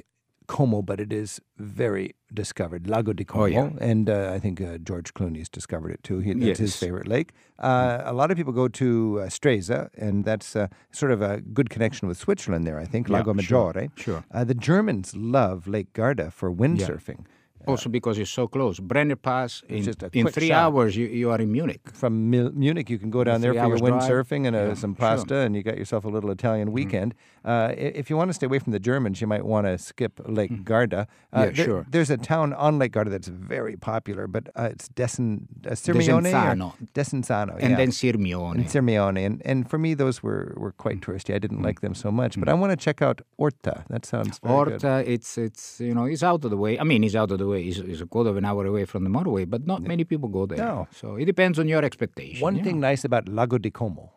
Como, 0.47 0.81
but 0.81 0.99
it 0.99 1.11
is 1.13 1.41
very 1.57 2.15
discovered. 2.33 2.87
Lago 2.87 3.13
di 3.13 3.23
Como. 3.23 3.43
Oh, 3.43 3.45
yeah. 3.45 3.69
And 3.79 4.09
uh, 4.09 4.31
I 4.33 4.39
think 4.39 4.61
uh, 4.61 4.77
George 4.77 5.13
Clooney's 5.13 5.49
discovered 5.49 5.91
it 5.91 6.03
too. 6.03 6.19
He, 6.19 6.31
It's 6.31 6.59
his 6.59 6.75
favorite 6.75 7.07
lake. 7.07 7.31
Uh, 7.59 8.01
a 8.03 8.13
lot 8.13 8.31
of 8.31 8.37
people 8.37 8.53
go 8.53 8.67
to 8.67 9.19
uh, 9.21 9.25
Stresa, 9.27 9.89
and 9.97 10.25
that's 10.25 10.55
uh, 10.55 10.67
sort 10.91 11.11
of 11.11 11.21
a 11.21 11.41
good 11.41 11.69
connection 11.69 12.07
with 12.07 12.17
Switzerland 12.17 12.65
there, 12.67 12.79
I 12.79 12.85
think. 12.85 13.09
Lago 13.09 13.33
sure, 13.39 13.73
Maggiore. 13.73 13.89
sure. 13.95 14.23
Uh, 14.31 14.43
the 14.43 14.55
Germans 14.55 15.15
love 15.15 15.67
Lake 15.67 15.93
Garda 15.93 16.31
for 16.31 16.51
windsurfing. 16.51 17.25
Also 17.67 17.89
because 17.89 18.17
it's 18.17 18.29
so 18.31 18.47
close. 18.47 18.79
Brenner 18.79 19.15
Pass, 19.15 19.63
in, 19.69 19.87
in 20.13 20.27
three 20.27 20.47
shot. 20.49 20.57
hours, 20.63 20.95
you, 20.95 21.07
you 21.07 21.29
are 21.31 21.39
in 21.39 21.51
Munich. 21.51 21.81
From 21.93 22.29
Mil- 22.29 22.51
Munich, 22.53 22.89
you 22.89 22.97
can 22.99 23.09
go 23.09 23.23
down 23.23 23.41
there 23.41 23.53
for 23.53 23.67
your 23.67 23.77
windsurfing 23.77 24.47
and 24.47 24.55
uh, 24.55 24.59
Yeah, 24.59 24.73
some 24.73 24.95
sure. 24.95 25.05
Mm-hmm. 25.07 25.15
pasta, 25.17 25.35
and 25.37 25.55
you 25.55 25.63
got 25.63 25.77
yourself 25.77 26.05
a 26.05 26.09
little 26.09 26.31
Italian 26.31 26.71
weekend. 26.71 27.13
Uh, 27.45 27.73
if 27.77 28.09
you 28.09 28.15
want 28.17 28.29
to 28.29 28.33
stay 28.33 28.45
away 28.45 28.59
from 28.59 28.71
the 28.73 28.79
Germans, 28.79 29.19
you 29.21 29.27
might 29.27 29.45
want 29.45 29.67
to 29.67 29.77
skip 29.77 30.19
Lake 30.25 30.63
Garda. 30.63 31.07
Uh, 31.31 31.43
Mm. 31.43 31.45
Yeah, 31.45 31.51
there- 31.51 31.65
sure. 31.65 31.85
There's 31.89 32.09
a 32.09 32.17
town 32.17 32.53
on 32.53 32.79
Lake 32.79 32.91
Garda 32.93 33.09
that's 33.09 33.27
very 33.27 33.75
popular, 33.75 34.27
but 34.27 34.43
uh, 34.55 34.69
it's 34.71 34.87
Dessen, 34.89 35.47
uh, 35.65 35.71
Sirmione? 35.71 36.31
Desenzano. 36.31 36.73
Desenzano, 36.93 37.57
And 37.59 37.77
then 37.77 37.89
Sirmione. 37.89 38.55
and 38.55 38.65
Sirmione, 38.65 39.25
and, 39.25 39.41
and 39.45 39.69
for 39.69 39.77
me 39.77 39.93
those 39.93 40.21
were, 40.23 40.53
were 40.57 40.71
quite 40.73 40.97
Mm. 40.97 41.05
touristy. 41.05 41.33
I 41.33 41.39
didn't 41.39 41.61
like 41.61 41.81
them 41.81 41.95
so 41.95 42.11
much, 42.11 42.39
but 42.39 42.47
I 42.49 42.53
want 42.53 42.71
to 42.71 42.77
check 42.77 43.01
out 43.01 43.21
Orta. 43.37 43.83
That 43.89 44.05
sounds 44.05 44.39
very 44.39 44.53
good. 44.65 44.73
Orta, 44.83 45.03
it's 45.13 45.37
it's 45.37 45.79
you 45.79 45.93
know 45.95 46.05
it's 46.05 46.23
out 46.23 46.43
of 46.45 46.51
the 46.51 46.57
way. 46.57 46.77
I 46.79 46.83
mean, 46.83 47.03
it's 47.03 47.15
out 47.15 47.31
of 47.31 47.39
the 47.39 47.47
way. 47.47 47.52
It's, 47.61 47.77
it's 47.77 48.01
a 48.01 48.05
quarter 48.05 48.29
of 48.29 48.37
an 48.37 48.45
hour 48.45 48.65
away 48.65 48.85
from 48.85 49.03
the 49.03 49.09
motorway, 49.09 49.49
but 49.49 49.65
not 49.65 49.81
many 49.81 50.03
people 50.03 50.29
go 50.29 50.45
there. 50.45 50.57
No. 50.57 50.87
So 50.91 51.15
it 51.15 51.25
depends 51.25 51.59
on 51.59 51.67
your 51.67 51.83
expectation. 51.83 52.41
One 52.41 52.57
yeah. 52.57 52.63
thing 52.63 52.79
nice 52.79 53.03
about 53.03 53.27
Lago 53.27 53.57
di 53.57 53.71
Como, 53.71 54.11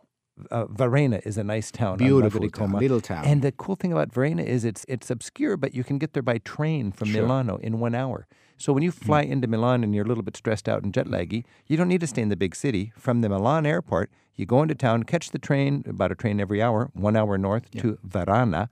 uh, 0.50 0.66
Varena 0.66 1.24
is 1.26 1.38
a 1.38 1.44
nice 1.44 1.70
town. 1.70 1.98
Beautiful 1.98 2.48
town, 2.50 2.72
little 2.72 3.00
town. 3.00 3.24
And 3.24 3.42
the 3.42 3.52
cool 3.52 3.76
thing 3.76 3.92
about 3.92 4.12
Varena 4.12 4.44
is 4.44 4.64
it's 4.64 4.84
it's 4.88 5.10
obscure, 5.10 5.56
but 5.56 5.74
you 5.74 5.84
can 5.84 5.98
get 5.98 6.12
there 6.12 6.22
by 6.22 6.38
train 6.38 6.92
from 6.92 7.08
Sure. 7.08 7.22
Milano 7.22 7.56
in 7.58 7.80
one 7.80 7.94
hour. 7.94 8.26
So 8.58 8.72
when 8.72 8.82
you 8.82 8.90
fly 8.90 9.20
into 9.22 9.46
Milan 9.46 9.84
and 9.84 9.94
you're 9.94 10.04
a 10.04 10.08
little 10.08 10.22
bit 10.22 10.36
stressed 10.36 10.66
out 10.66 10.82
and 10.82 10.94
jet 10.94 11.06
laggy, 11.06 11.44
you 11.66 11.76
don't 11.76 11.88
need 11.88 12.00
to 12.00 12.06
stay 12.06 12.22
in 12.22 12.30
the 12.30 12.36
big 12.36 12.56
city. 12.56 12.90
From 12.96 13.20
the 13.20 13.28
Milan 13.28 13.66
airport, 13.66 14.10
you 14.34 14.46
go 14.46 14.62
into 14.62 14.74
town, 14.74 15.02
catch 15.02 15.30
the 15.30 15.38
train, 15.38 15.84
about 15.86 16.10
a 16.10 16.14
train 16.14 16.40
every 16.40 16.62
hour, 16.62 16.90
one 16.94 17.16
hour 17.16 17.36
north 17.36 17.70
to 17.72 17.98
Varana. 18.06 18.70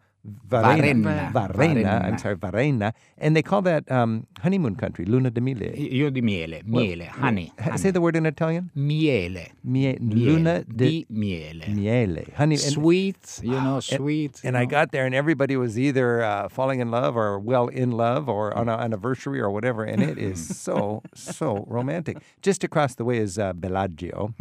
Varena, 0.49 1.33
Varenna. 1.33 2.04
I'm 2.04 2.19
sorry, 2.19 2.37
Varena, 2.37 2.93
and 3.19 3.37
they 3.37 3.43
call 3.43 3.62
that 3.62 3.90
um, 3.90 4.26
honeymoon 4.40 4.75
country, 4.76 5.04
Luna 5.04 5.31
de 5.31 5.40
Mille. 5.40 5.75
Io 5.76 6.11
di 6.11 6.21
miele, 6.23 6.62
miele, 6.64 7.04
honey, 7.07 7.52
Ha- 7.59 7.64
honey. 7.64 7.78
Say 7.78 7.90
the 7.90 8.00
word 8.00 8.16
in 8.16 8.25
Italian. 8.26 8.71
miele, 8.75 9.47
Mie- 9.62 9.99
miele, 10.00 10.33
Luna 10.33 10.64
de 10.64 10.75
di 10.88 11.07
miele. 11.11 11.64
Miele. 11.69 12.25
Honey, 12.37 12.54
and, 12.54 12.62
Sweet, 12.73 13.40
you 13.43 13.50
know, 13.50 13.81
sweet. 13.81 14.40
and 14.45 14.57
I 14.57 14.64
got 14.64 14.93
there, 14.93 15.04
and 15.07 15.14
everybody 15.14 15.57
was 15.57 15.78
either 15.78 16.23
uh, 16.23 16.49
falling 16.49 16.81
in 16.81 16.90
love 16.90 17.16
or 17.16 17.38
well 17.38 17.69
in 17.69 17.90
love 17.93 18.28
or 18.28 18.57
on 18.57 18.69
an 18.69 18.81
anniversary 18.81 19.40
or 19.40 19.50
whatever. 19.50 19.85
And 19.85 20.02
it 20.02 20.19
is 20.19 20.57
so, 20.66 21.02
so 21.14 21.64
romantic. 21.69 22.19
Just 22.43 22.64
across 22.64 22.95
the 22.95 23.04
way 23.04 23.19
is 23.19 23.38
uh, 23.38 23.52
Bellagio, 23.52 24.35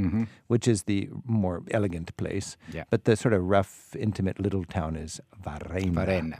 which 0.47 0.67
is 0.67 0.83
the 0.83 1.09
more 1.25 1.63
elegant 1.71 2.15
place. 2.17 2.55
Yeah. 2.71 2.83
But 2.89 3.03
the 3.05 3.15
sort 3.15 3.33
of 3.33 3.43
rough, 3.43 3.95
intimate 3.97 4.39
little 4.39 4.63
town 4.63 4.95
is 4.95 5.19
Varenna. 5.81 5.93
Varenna. 6.05 6.39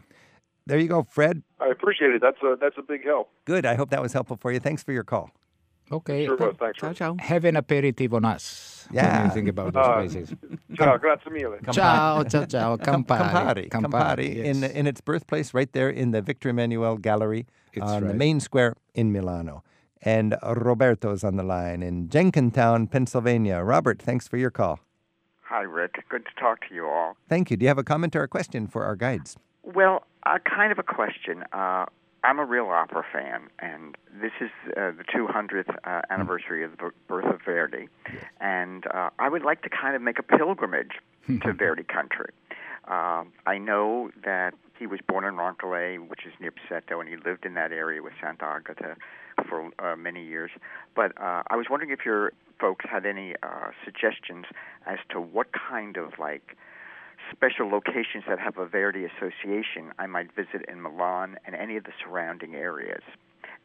There 0.66 0.78
you 0.80 0.88
go, 0.88 1.04
Fred. 1.04 1.44
I 1.60 1.68
appreciate 1.68 2.12
it. 2.12 2.22
That's 2.22 2.42
a 2.42 2.56
that's 2.60 2.78
a 2.78 2.82
big 2.82 3.04
help. 3.06 3.30
Good. 3.46 3.66
I 3.66 3.75
hope 3.75 3.90
that 3.90 4.02
was 4.02 4.13
helpful 4.13 4.38
for 4.38 4.52
you. 4.52 4.60
Thanks 4.60 4.82
for 4.84 4.94
your 4.94 5.04
call. 5.04 5.30
Okay. 5.92 6.25
Sure 6.25 6.38
was. 6.38 6.56
Thanks. 6.58 6.80
Ciao, 6.80 6.88
Rick. 6.88 6.98
ciao. 6.98 7.18
Have 7.20 7.44
an 7.44 7.58
aperitif 7.58 8.13
on 8.13 8.24
us. 8.24 8.88
What 8.90 9.02
do 9.02 9.06
Yeah. 9.08 9.25
you 9.25 9.32
think 9.32 9.50
about 9.50 9.74
those 9.74 9.86
Uh, 9.86 9.94
places? 9.96 10.34
Ciao, 10.78 10.98
grazie 10.98 11.30
mille. 11.30 11.58
Ciao, 11.72 12.24
ciao, 12.24 12.46
ciao. 12.46 12.78
Cam- 12.86 13.04
Campari. 13.04 13.68
Campari, 13.68 13.70
Campari, 13.70 14.36
in 14.38 14.62
yes. 14.62 14.72
in 14.72 14.88
its 14.88 15.02
birthplace, 15.02 15.54
right 15.54 15.72
there 15.74 15.90
in 15.90 16.12
the 16.12 16.22
Victor 16.22 16.50
Emmanuel 16.50 16.98
Gallery 16.98 17.46
It's 17.74 17.86
on 17.86 18.08
the 18.08 18.13
main 18.13 18.40
square 18.40 18.75
in 18.96 19.12
Milano. 19.12 19.63
And 20.02 20.36
Roberto's 20.44 21.24
on 21.24 21.36
the 21.36 21.44
line 21.44 21.82
in 21.84 22.08
Jenkintown, 22.10 22.88
Pennsylvania. 22.90 23.62
Robert, 23.63 24.02
thanks 24.02 24.28
for 24.28 24.38
your 24.38 24.52
call. 24.52 24.80
Hi, 25.54 25.62
Rick. 25.62 26.04
Good 26.10 26.26
to 26.26 26.32
talk 26.42 26.68
to 26.68 26.74
you 26.74 26.88
all. 26.88 27.16
Thank 27.30 27.52
you. 27.52 27.58
Do 27.58 27.64
you 27.64 27.68
have 27.68 27.78
a 27.78 27.84
comment 27.84 28.16
or 28.16 28.24
a 28.24 28.28
question 28.28 28.66
for 28.66 28.86
our 28.86 28.96
guides? 28.96 29.38
Well, 29.62 30.04
uh, 30.26 30.40
kind 30.40 30.72
of 30.72 30.80
a 30.80 30.84
question. 30.84 31.44
Uh, 31.54 31.86
I'm 32.24 32.40
a 32.40 32.44
real 32.44 32.66
opera 32.70 33.06
fan, 33.14 33.50
and 33.60 33.96
this 34.20 34.32
is 34.42 34.50
uh, 34.76 34.90
the 34.98 35.04
200th 35.16 35.70
uh, 35.84 36.02
anniversary 36.10 36.64
of 36.64 36.72
the 36.72 36.90
birth 37.08 37.26
of 37.26 37.40
Verdi, 37.46 37.88
and 38.42 38.88
uh, 38.88 39.12
I 39.20 39.30
would 39.30 39.44
like 39.44 39.62
to 39.62 39.70
kind 39.70 39.96
of 39.96 40.02
make 40.02 40.18
a 40.18 40.24
pilgrimage 40.24 40.94
to 41.28 41.54
Verdi 41.60 41.84
country. 41.84 42.32
Um, 42.88 43.32
I 43.46 43.60
know 43.60 44.10
that 44.26 44.56
he 44.80 44.88
was 44.88 45.02
born 45.08 45.24
in 45.24 45.36
Roncole, 45.36 45.98
which 46.08 46.26
is 46.26 46.34
near 46.40 46.52
Busseto, 46.52 47.00
and 47.00 47.08
he 47.08 47.16
lived 47.18 47.46
in 47.46 47.54
that 47.54 47.72
area 47.72 48.02
with 48.02 48.14
Santa 48.20 48.46
Agata 48.46 48.96
for 49.48 49.72
uh, 49.80 49.96
many 49.96 50.25
years. 50.25 50.52
But 50.96 51.12
uh, 51.20 51.44
I 51.48 51.56
was 51.56 51.68
wondering 51.70 51.92
if 51.92 52.06
your 52.06 52.34
folks 52.60 52.86
had 52.90 53.06
any 53.06 53.36
uh, 53.44 53.72
suggestions 53.84 54.46
as 54.86 55.00
to 55.12 55.20
what 55.20 55.48
kind 55.54 55.98
of 55.98 56.13
like 56.20 56.56
special 57.32 57.70
locations 57.70 58.24
that 58.28 58.40
have 58.40 58.58
a 58.58 58.66
Verdi 58.66 59.06
association 59.06 59.92
I 59.98 60.08
might 60.08 60.34
visit 60.36 60.66
in 60.68 60.82
Milan 60.82 61.38
and 61.46 61.56
any 61.56 61.78
of 61.78 61.84
the 61.84 61.94
surrounding 62.04 62.56
areas. 62.56 63.04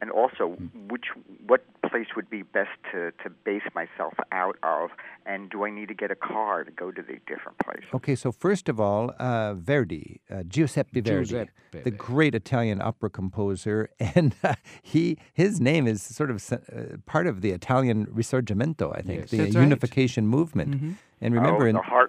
And 0.01 0.11
also, 0.11 0.57
which 0.89 1.07
what 1.47 1.65
place 1.83 2.07
would 2.15 2.31
be 2.31 2.43
best 2.43 2.71
to, 2.93 3.11
to 3.23 3.31
base 3.31 3.63
myself 3.75 4.15
out 4.31 4.57
of, 4.63 4.91
and 5.27 5.51
do 5.51 5.65
I 5.65 5.71
need 5.71 5.89
to 5.89 5.95
get 5.95 6.11
a 6.11 6.15
car 6.15 6.63
to 6.63 6.71
go 6.71 6.93
to 6.93 7.03
the 7.03 7.19
different 7.27 7.59
places? 7.59 7.89
Okay, 7.95 8.15
so 8.15 8.31
first 8.31 8.69
of 8.69 8.79
all, 8.79 9.13
uh, 9.19 9.55
Verdi, 9.55 10.21
uh, 10.31 10.45
Giuseppe 10.45 11.01
Verdi, 11.01 11.25
Giuseppe 11.25 11.51
the 11.83 11.91
great 11.91 12.35
Italian 12.35 12.81
opera 12.81 13.11
composer, 13.11 13.91
and 14.01 14.35
uh, 14.45 14.55
he 14.83 15.19
his 15.33 15.61
name 15.61 15.87
is 15.87 16.01
sort 16.03 16.31
of 16.31 16.53
uh, 16.53 16.59
part 17.07 17.27
of 17.27 17.41
the 17.41 17.51
Italian 17.51 18.07
Risorgimento, 18.07 18.97
I 18.97 19.03
think, 19.03 19.21
Yes. 19.23 19.31
the 19.31 19.39
That's 19.39 19.57
right. 19.57 19.63
unification 19.63 20.27
movement. 20.27 20.97
And 21.21 21.35
remember, 21.35 21.65
oh, 21.65 21.69
in, 21.69 21.75
the 21.75 21.83
heart 21.83 22.08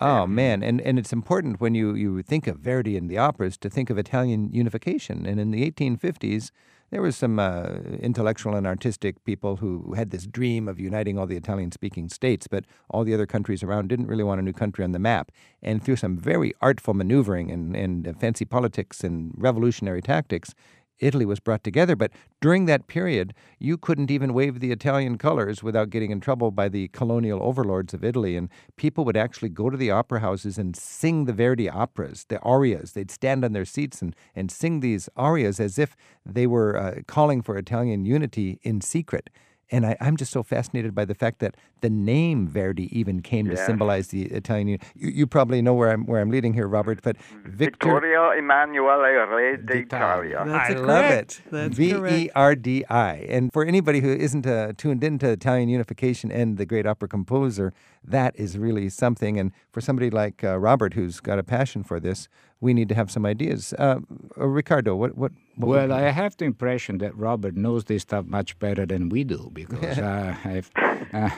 Oh 0.00 0.28
man, 0.28 0.62
and 0.62 0.80
and 0.80 0.96
it's 0.98 1.12
important 1.12 1.60
when 1.60 1.74
you 1.74 1.94
you 1.94 2.22
think 2.22 2.46
of 2.46 2.58
Verdi 2.58 2.96
and 2.96 3.10
the 3.10 3.18
operas 3.18 3.56
to 3.58 3.68
think 3.68 3.90
of 3.90 3.98
Italian 3.98 4.52
unification. 4.52 5.26
And 5.26 5.40
in 5.40 5.50
the 5.50 5.68
1850s, 5.68 6.52
there 6.90 7.02
was 7.02 7.16
some 7.16 7.40
uh, 7.40 7.80
intellectual 8.00 8.54
and 8.54 8.66
artistic 8.66 9.22
people 9.24 9.56
who 9.56 9.94
had 9.94 10.10
this 10.10 10.26
dream 10.26 10.68
of 10.68 10.78
uniting 10.78 11.18
all 11.18 11.26
the 11.26 11.36
Italian-speaking 11.36 12.08
states, 12.08 12.46
but 12.46 12.64
all 12.88 13.02
the 13.04 13.12
other 13.12 13.26
countries 13.26 13.62
around 13.62 13.88
didn't 13.88 14.06
really 14.06 14.22
want 14.22 14.40
a 14.40 14.44
new 14.44 14.52
country 14.52 14.84
on 14.84 14.92
the 14.92 14.98
map. 15.00 15.32
And 15.62 15.82
through 15.82 15.96
some 15.96 16.16
very 16.16 16.54
artful 16.60 16.94
maneuvering 16.94 17.50
and 17.50 17.74
and 17.74 18.06
uh, 18.06 18.12
fancy 18.12 18.44
politics 18.44 19.02
and 19.02 19.32
revolutionary 19.36 20.02
tactics. 20.02 20.54
Italy 21.00 21.24
was 21.24 21.40
brought 21.40 21.64
together, 21.64 21.96
but 21.96 22.12
during 22.40 22.66
that 22.66 22.86
period, 22.86 23.34
you 23.58 23.76
couldn't 23.76 24.10
even 24.10 24.34
wave 24.34 24.60
the 24.60 24.72
Italian 24.72 25.18
colors 25.18 25.62
without 25.62 25.90
getting 25.90 26.10
in 26.10 26.20
trouble 26.20 26.50
by 26.50 26.68
the 26.68 26.88
colonial 26.88 27.42
overlords 27.42 27.94
of 27.94 28.04
Italy. 28.04 28.36
And 28.36 28.48
people 28.76 29.04
would 29.04 29.16
actually 29.16 29.48
go 29.48 29.70
to 29.70 29.76
the 29.76 29.90
opera 29.90 30.20
houses 30.20 30.58
and 30.58 30.76
sing 30.76 31.24
the 31.24 31.32
Verdi 31.32 31.68
operas, 31.68 32.26
the 32.28 32.40
arias. 32.40 32.92
They'd 32.92 33.10
stand 33.10 33.44
on 33.44 33.52
their 33.52 33.64
seats 33.64 34.02
and, 34.02 34.14
and 34.34 34.50
sing 34.50 34.80
these 34.80 35.08
arias 35.16 35.60
as 35.60 35.78
if 35.78 35.96
they 36.24 36.46
were 36.46 36.76
uh, 36.76 36.94
calling 37.06 37.42
for 37.42 37.56
Italian 37.56 38.04
unity 38.04 38.58
in 38.62 38.80
secret. 38.80 39.30
And 39.70 39.84
I, 39.84 39.96
I'm 40.00 40.16
just 40.16 40.32
so 40.32 40.42
fascinated 40.42 40.94
by 40.94 41.04
the 41.04 41.14
fact 41.14 41.40
that 41.40 41.54
the 41.80 41.90
name 41.90 42.48
Verdi 42.48 42.88
even 42.98 43.20
came 43.20 43.48
to 43.50 43.56
symbolize 43.56 44.08
the 44.08 44.22
Italian. 44.26 44.68
You, 44.68 44.78
you 44.94 45.26
probably 45.26 45.60
know 45.60 45.74
where 45.74 45.90
I'm 45.90 46.06
where 46.06 46.20
I'm 46.20 46.30
leading 46.30 46.54
here, 46.54 46.66
Robert. 46.66 47.00
But 47.02 47.16
Victor 47.44 47.88
Vittorio 48.00 48.30
Emanuele 48.30 49.26
Re 49.28 49.56
D'Italia. 49.56 49.84
d'Italia. 49.84 50.44
That's 50.46 50.70
I 50.70 50.74
correct. 50.74 50.86
love 50.86 51.04
it. 51.10 51.40
That's 51.50 51.76
V 51.76 51.88
E 51.88 51.92
correct. 51.92 52.30
R 52.34 52.54
D 52.54 52.84
I. 52.88 53.14
And 53.28 53.52
for 53.52 53.64
anybody 53.64 54.00
who 54.00 54.12
isn't 54.12 54.46
uh, 54.46 54.72
tuned 54.76 55.04
into 55.04 55.28
Italian 55.28 55.68
unification 55.68 56.32
and 56.32 56.56
the 56.56 56.66
great 56.66 56.86
opera 56.86 57.08
composer, 57.08 57.72
that 58.02 58.34
is 58.36 58.56
really 58.56 58.88
something. 58.88 59.38
And 59.38 59.52
for 59.70 59.80
somebody 59.80 60.10
like 60.10 60.42
uh, 60.42 60.58
Robert, 60.58 60.94
who's 60.94 61.20
got 61.20 61.38
a 61.38 61.42
passion 61.42 61.84
for 61.84 62.00
this, 62.00 62.28
we 62.60 62.74
need 62.74 62.88
to 62.88 62.94
have 62.94 63.10
some 63.10 63.24
ideas. 63.26 63.72
Uh, 63.78 64.00
uh, 64.38 64.46
Riccardo, 64.46 64.96
what 64.96 65.16
what? 65.16 65.32
what 65.56 65.68
Well, 65.68 65.92
I 65.92 66.10
have 66.10 66.36
the 66.36 66.44
impression 66.44 66.98
that 66.98 67.16
Robert 67.16 67.54
knows 67.56 67.84
this 67.84 68.02
stuff 68.02 68.26
much 68.26 68.58
better 68.58 68.86
than 68.86 69.08
we 69.08 69.24
do 69.24 69.50
because 69.52 69.98
uh, 70.10 70.34
I've, 70.44 70.70
uh, 71.12 71.30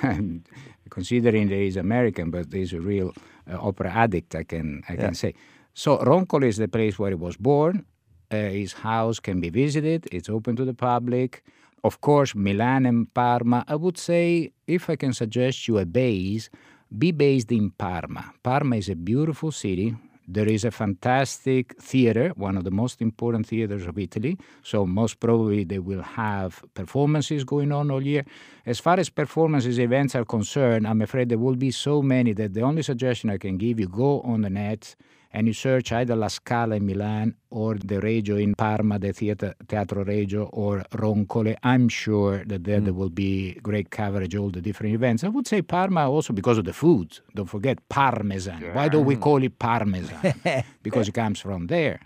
considering 0.90 1.48
that 1.48 1.56
he's 1.56 1.76
American, 1.76 2.30
but 2.30 2.46
he's 2.52 2.72
a 2.72 2.80
real 2.80 3.12
uh, 3.50 3.58
opera 3.60 3.90
addict, 3.90 4.34
I 4.34 4.44
can 4.44 4.82
I 4.88 4.94
Yeah. 4.94 5.00
can 5.06 5.14
say. 5.14 5.34
So 5.74 5.98
Roncole 6.02 6.44
is 6.44 6.56
the 6.56 6.68
place 6.68 6.98
where 6.98 7.10
he 7.10 7.16
was 7.16 7.36
born. 7.36 7.84
Uh, 8.30 8.36
his 8.50 8.72
house 8.72 9.20
can 9.20 9.40
be 9.40 9.50
visited. 9.50 10.06
It's 10.12 10.28
open 10.28 10.56
to 10.56 10.64
the 10.64 10.74
public. 10.74 11.42
Of 11.82 12.00
course, 12.00 12.34
Milan 12.34 12.86
and 12.86 13.12
Parma. 13.14 13.64
I 13.66 13.74
would 13.76 13.98
say, 13.98 14.52
if 14.66 14.90
I 14.90 14.96
can 14.96 15.12
suggest 15.12 15.66
you 15.66 15.78
a 15.78 15.84
base, 15.86 16.50
be 16.98 17.10
based 17.12 17.50
in 17.52 17.70
Parma. 17.70 18.32
Parma 18.42 18.76
is 18.76 18.88
a 18.88 18.94
beautiful 18.94 19.50
city. 19.52 19.94
There 20.32 20.48
is 20.48 20.64
a 20.64 20.70
fantastic 20.70 21.76
theater, 21.80 22.32
one 22.36 22.56
of 22.56 22.62
the 22.62 22.70
most 22.70 23.02
important 23.02 23.48
theaters 23.48 23.84
of 23.84 23.98
Italy. 23.98 24.38
So, 24.62 24.86
most 24.86 25.18
probably, 25.18 25.64
they 25.64 25.80
will 25.80 26.02
have 26.02 26.62
performances 26.74 27.42
going 27.42 27.72
on 27.72 27.90
all 27.90 28.00
year. 28.00 28.24
As 28.64 28.78
far 28.78 29.00
as 29.00 29.08
performances, 29.08 29.80
events 29.80 30.14
are 30.14 30.24
concerned, 30.24 30.86
I'm 30.86 31.02
afraid 31.02 31.30
there 31.30 31.38
will 31.38 31.56
be 31.56 31.72
so 31.72 32.00
many 32.00 32.32
that 32.34 32.54
the 32.54 32.62
only 32.62 32.82
suggestion 32.82 33.28
I 33.28 33.38
can 33.38 33.58
give 33.58 33.80
you 33.80 33.88
go 33.88 34.20
on 34.20 34.42
the 34.42 34.50
net 34.50 34.94
and 35.32 35.46
you 35.46 35.52
search 35.52 35.92
either 35.92 36.16
La 36.16 36.28
Scala 36.28 36.76
in 36.76 36.86
Milan 36.86 37.34
or 37.50 37.74
the 37.76 38.00
Regio 38.00 38.36
in 38.36 38.54
Parma, 38.54 38.98
the 38.98 39.12
theater, 39.12 39.54
Teatro 39.68 40.04
Regio, 40.04 40.44
or 40.46 40.84
Roncole, 40.92 41.54
I'm 41.62 41.88
sure 41.88 42.44
that 42.44 42.64
there, 42.64 42.80
there 42.80 42.92
will 42.92 43.10
be 43.10 43.54
great 43.62 43.90
coverage, 43.90 44.34
all 44.34 44.50
the 44.50 44.60
different 44.60 44.94
events. 44.94 45.22
I 45.22 45.28
would 45.28 45.46
say 45.46 45.62
Parma 45.62 46.10
also 46.10 46.32
because 46.32 46.58
of 46.58 46.64
the 46.64 46.72
food. 46.72 47.20
Don't 47.34 47.46
forget 47.46 47.88
Parmesan. 47.88 48.62
Why 48.74 48.88
don't 48.88 49.04
we 49.04 49.16
call 49.16 49.42
it 49.42 49.58
Parmesan? 49.58 50.34
because 50.82 51.08
it 51.08 51.12
comes 51.12 51.38
from 51.40 51.68
there. 51.68 52.00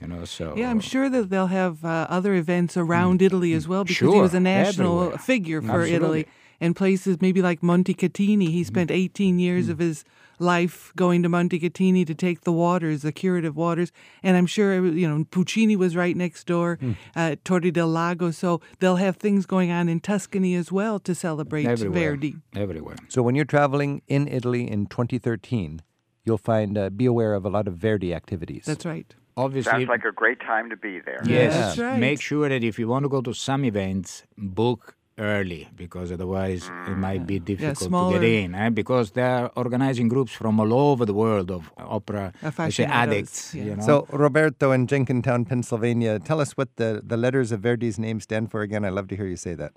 You 0.00 0.06
know, 0.06 0.24
so 0.24 0.54
Yeah, 0.56 0.70
I'm 0.70 0.80
sure 0.80 1.08
that 1.08 1.28
they'll 1.28 1.48
have 1.48 1.84
uh, 1.84 2.06
other 2.08 2.34
events 2.34 2.76
mm. 2.76 2.82
around 2.82 3.20
Italy 3.20 3.52
as 3.52 3.66
well 3.66 3.82
because 3.82 4.12
he 4.12 4.20
was 4.20 4.34
a 4.34 4.40
national 4.40 4.98
everywhere. 4.98 5.18
figure 5.18 5.60
for 5.60 5.82
Absolutely. 5.82 5.96
Italy. 5.96 6.26
And 6.60 6.74
places 6.74 7.20
maybe 7.20 7.42
like 7.42 7.60
Montecatini, 7.60 8.50
he 8.50 8.62
spent 8.64 8.90
18 8.90 9.38
years 9.38 9.66
mm. 9.66 9.70
of 9.70 9.78
his 9.78 10.04
life 10.38 10.92
going 10.96 11.22
to 11.22 11.28
Montecatini 11.28 12.06
to 12.06 12.14
take 12.14 12.42
the 12.42 12.52
waters, 12.52 13.02
the 13.02 13.12
curative 13.12 13.56
waters. 13.56 13.92
And 14.22 14.36
I'm 14.36 14.46
sure, 14.46 14.84
you 14.86 15.08
know, 15.08 15.24
Puccini 15.30 15.76
was 15.76 15.96
right 15.96 16.16
next 16.16 16.46
door 16.46 16.78
at 17.14 17.44
Torre 17.44 17.70
del 17.70 17.88
Lago. 17.88 18.30
So 18.30 18.60
they'll 18.78 18.96
have 18.96 19.16
things 19.16 19.46
going 19.46 19.70
on 19.70 19.88
in 19.88 20.00
Tuscany 20.00 20.54
as 20.54 20.70
well 20.72 20.98
to 21.00 21.14
celebrate 21.14 21.66
everywhere, 21.66 22.10
Verdi. 22.12 22.36
everywhere. 22.54 22.96
So 23.08 23.22
when 23.22 23.34
you're 23.34 23.44
traveling 23.44 24.02
in 24.08 24.28
Italy 24.28 24.70
in 24.70 24.86
2013, 24.86 25.82
you'll 26.24 26.38
find 26.38 26.76
uh, 26.76 26.90
be 26.90 27.06
aware 27.06 27.34
of 27.34 27.44
a 27.44 27.50
lot 27.50 27.66
of 27.68 27.74
Verdi 27.76 28.14
activities. 28.14 28.64
That's 28.66 28.84
right. 28.84 29.14
Obviously, 29.36 29.70
Sounds 29.70 29.88
like 29.88 30.04
a 30.04 30.10
great 30.10 30.40
time 30.40 30.68
to 30.68 30.76
be 30.76 30.98
there. 30.98 31.20
yes. 31.24 31.54
That's 31.54 31.78
right. 31.78 31.98
Make 31.98 32.20
sure 32.20 32.48
that 32.48 32.64
if 32.64 32.76
you 32.76 32.88
want 32.88 33.04
to 33.04 33.08
go 33.08 33.20
to 33.22 33.32
some 33.32 33.64
events, 33.64 34.24
book 34.36 34.96
early 35.18 35.68
because 35.76 36.12
otherwise 36.12 36.70
it 36.86 36.96
might 36.96 37.26
be 37.26 37.38
difficult 37.38 37.78
to 37.78 37.84
smaller- 37.84 38.18
get 38.18 38.24
in. 38.24 38.54
Eh? 38.54 38.70
Because 38.70 39.10
they're 39.12 39.50
organizing 39.56 40.08
groups 40.08 40.32
from 40.32 40.60
all 40.60 40.72
over 40.72 41.04
the 41.04 41.14
world 41.14 41.50
of 41.50 41.70
opera 41.76 42.32
say 42.70 42.84
addicts. 42.84 43.54
yeah. 43.54 43.64
You 43.64 43.76
know? 43.76 43.82
So 43.82 44.06
Roberto 44.12 44.72
in 44.72 44.86
Jenkintown, 44.86 45.48
Pennsylvania, 45.48 46.18
tell 46.18 46.40
us 46.40 46.52
what 46.56 46.74
the, 46.76 47.02
the 47.04 47.16
letters 47.16 47.52
of 47.52 47.60
Verdi's 47.60 47.98
name 47.98 48.20
stand 48.20 48.50
for 48.50 48.62
again. 48.62 48.84
I'd 48.84 48.92
love 48.92 49.08
to 49.08 49.16
hear 49.16 49.26
you 49.26 49.36
say 49.36 49.54
that. 49.54 49.72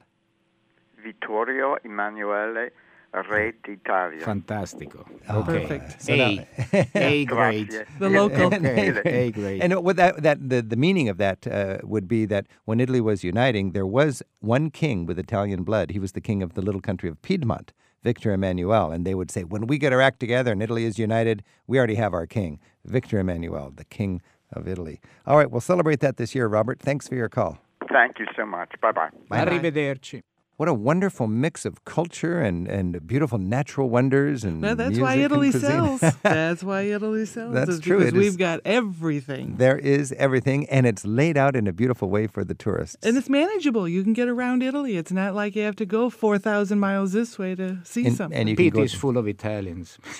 Vittorio 1.03 1.77
Emanuele 1.83 2.69
Re 3.13 3.51
d'Italia. 3.63 4.23
Fantastico. 4.25 5.05
Oh, 5.29 5.39
okay. 5.39 5.61
Perfect. 5.67 6.01
So 6.01 6.13
A, 6.13 6.47
A 6.95 7.25
grade. 7.25 7.85
The 7.99 8.09
local. 8.09 8.53
A 8.53 9.31
grade. 9.31 9.61
And 9.61 9.83
what 9.83 9.97
that, 9.97 10.23
that 10.23 10.49
the, 10.49 10.61
the 10.61 10.77
meaning 10.77 11.09
of 11.09 11.17
that 11.17 11.45
uh, 11.45 11.79
would 11.83 12.07
be 12.07 12.25
that 12.25 12.47
when 12.65 12.79
Italy 12.79 13.01
was 13.01 13.23
uniting, 13.23 13.71
there 13.71 13.85
was 13.85 14.23
one 14.39 14.69
king 14.69 15.05
with 15.05 15.19
Italian 15.19 15.63
blood. 15.63 15.91
He 15.91 15.99
was 15.99 16.13
the 16.13 16.21
king 16.21 16.41
of 16.41 16.53
the 16.53 16.61
little 16.61 16.81
country 16.81 17.09
of 17.09 17.21
Piedmont, 17.21 17.73
Victor 18.01 18.31
Emmanuel. 18.31 18.91
And 18.91 19.05
they 19.05 19.13
would 19.13 19.29
say, 19.29 19.43
when 19.43 19.67
we 19.67 19.77
get 19.77 19.91
our 19.91 20.01
act 20.01 20.19
together 20.19 20.51
and 20.53 20.63
Italy 20.63 20.85
is 20.85 20.97
united, 20.97 21.43
we 21.67 21.77
already 21.77 21.95
have 21.95 22.13
our 22.13 22.25
king, 22.25 22.59
Victor 22.85 23.19
Emmanuel, 23.19 23.71
the 23.75 23.85
king 23.85 24.21
of 24.53 24.67
Italy. 24.67 25.01
All 25.25 25.37
right, 25.37 25.51
we'll 25.51 25.61
celebrate 25.61 25.99
that 25.99 26.17
this 26.17 26.33
year, 26.33 26.47
Robert. 26.47 26.79
Thanks 26.79 27.07
for 27.07 27.15
your 27.15 27.29
call. 27.29 27.57
Thank 27.91 28.19
you 28.19 28.25
so 28.37 28.45
much. 28.45 28.71
Bye 28.81 28.91
bye. 28.93 29.09
Arrivederci. 29.29 30.21
What 30.61 30.69
a 30.69 30.75
wonderful 30.75 31.25
mix 31.25 31.65
of 31.65 31.83
culture 31.85 32.39
and, 32.39 32.67
and 32.67 33.07
beautiful 33.07 33.39
natural 33.39 33.89
wonders 33.89 34.43
and 34.43 34.61
Well, 34.61 34.75
that's 34.75 34.89
music 34.89 35.03
why 35.03 35.13
and 35.15 35.23
Italy 35.23 35.51
sells. 35.51 36.01
That's 36.21 36.63
why 36.63 36.81
Italy 36.81 37.25
sells. 37.25 37.55
That's 37.55 37.79
true. 37.79 37.97
Because 37.97 38.13
It 38.13 38.17
is- 38.17 38.23
we've 38.23 38.37
got 38.37 38.59
everything. 38.63 39.55
There 39.57 39.79
is 39.79 40.11
everything, 40.19 40.69
and 40.69 40.85
it's 40.85 41.03
laid 41.03 41.35
out 41.35 41.55
in 41.55 41.65
a 41.65 41.73
beautiful 41.73 42.11
way 42.11 42.27
for 42.27 42.43
the 42.43 42.53
tourists. 42.53 42.95
And 43.01 43.17
it's 43.17 43.27
manageable. 43.27 43.87
You 43.89 44.03
can 44.03 44.13
get 44.13 44.27
around 44.27 44.61
Italy. 44.61 44.97
It's 44.97 45.11
not 45.11 45.33
like 45.33 45.55
you 45.55 45.63
have 45.63 45.77
to 45.77 45.85
go 45.87 46.11
4,000 46.11 46.77
miles 46.79 47.11
this 47.13 47.39
way 47.39 47.55
to 47.55 47.79
see 47.83 48.05
And- 48.05 48.15
something. 48.15 48.37
and 48.39 48.47
you 48.47 48.55
can 48.55 48.65
Pete 48.65 48.73
go 48.73 48.83
is 48.83 48.93
full 48.93 49.17
of 49.17 49.27
Italians. 49.27 49.97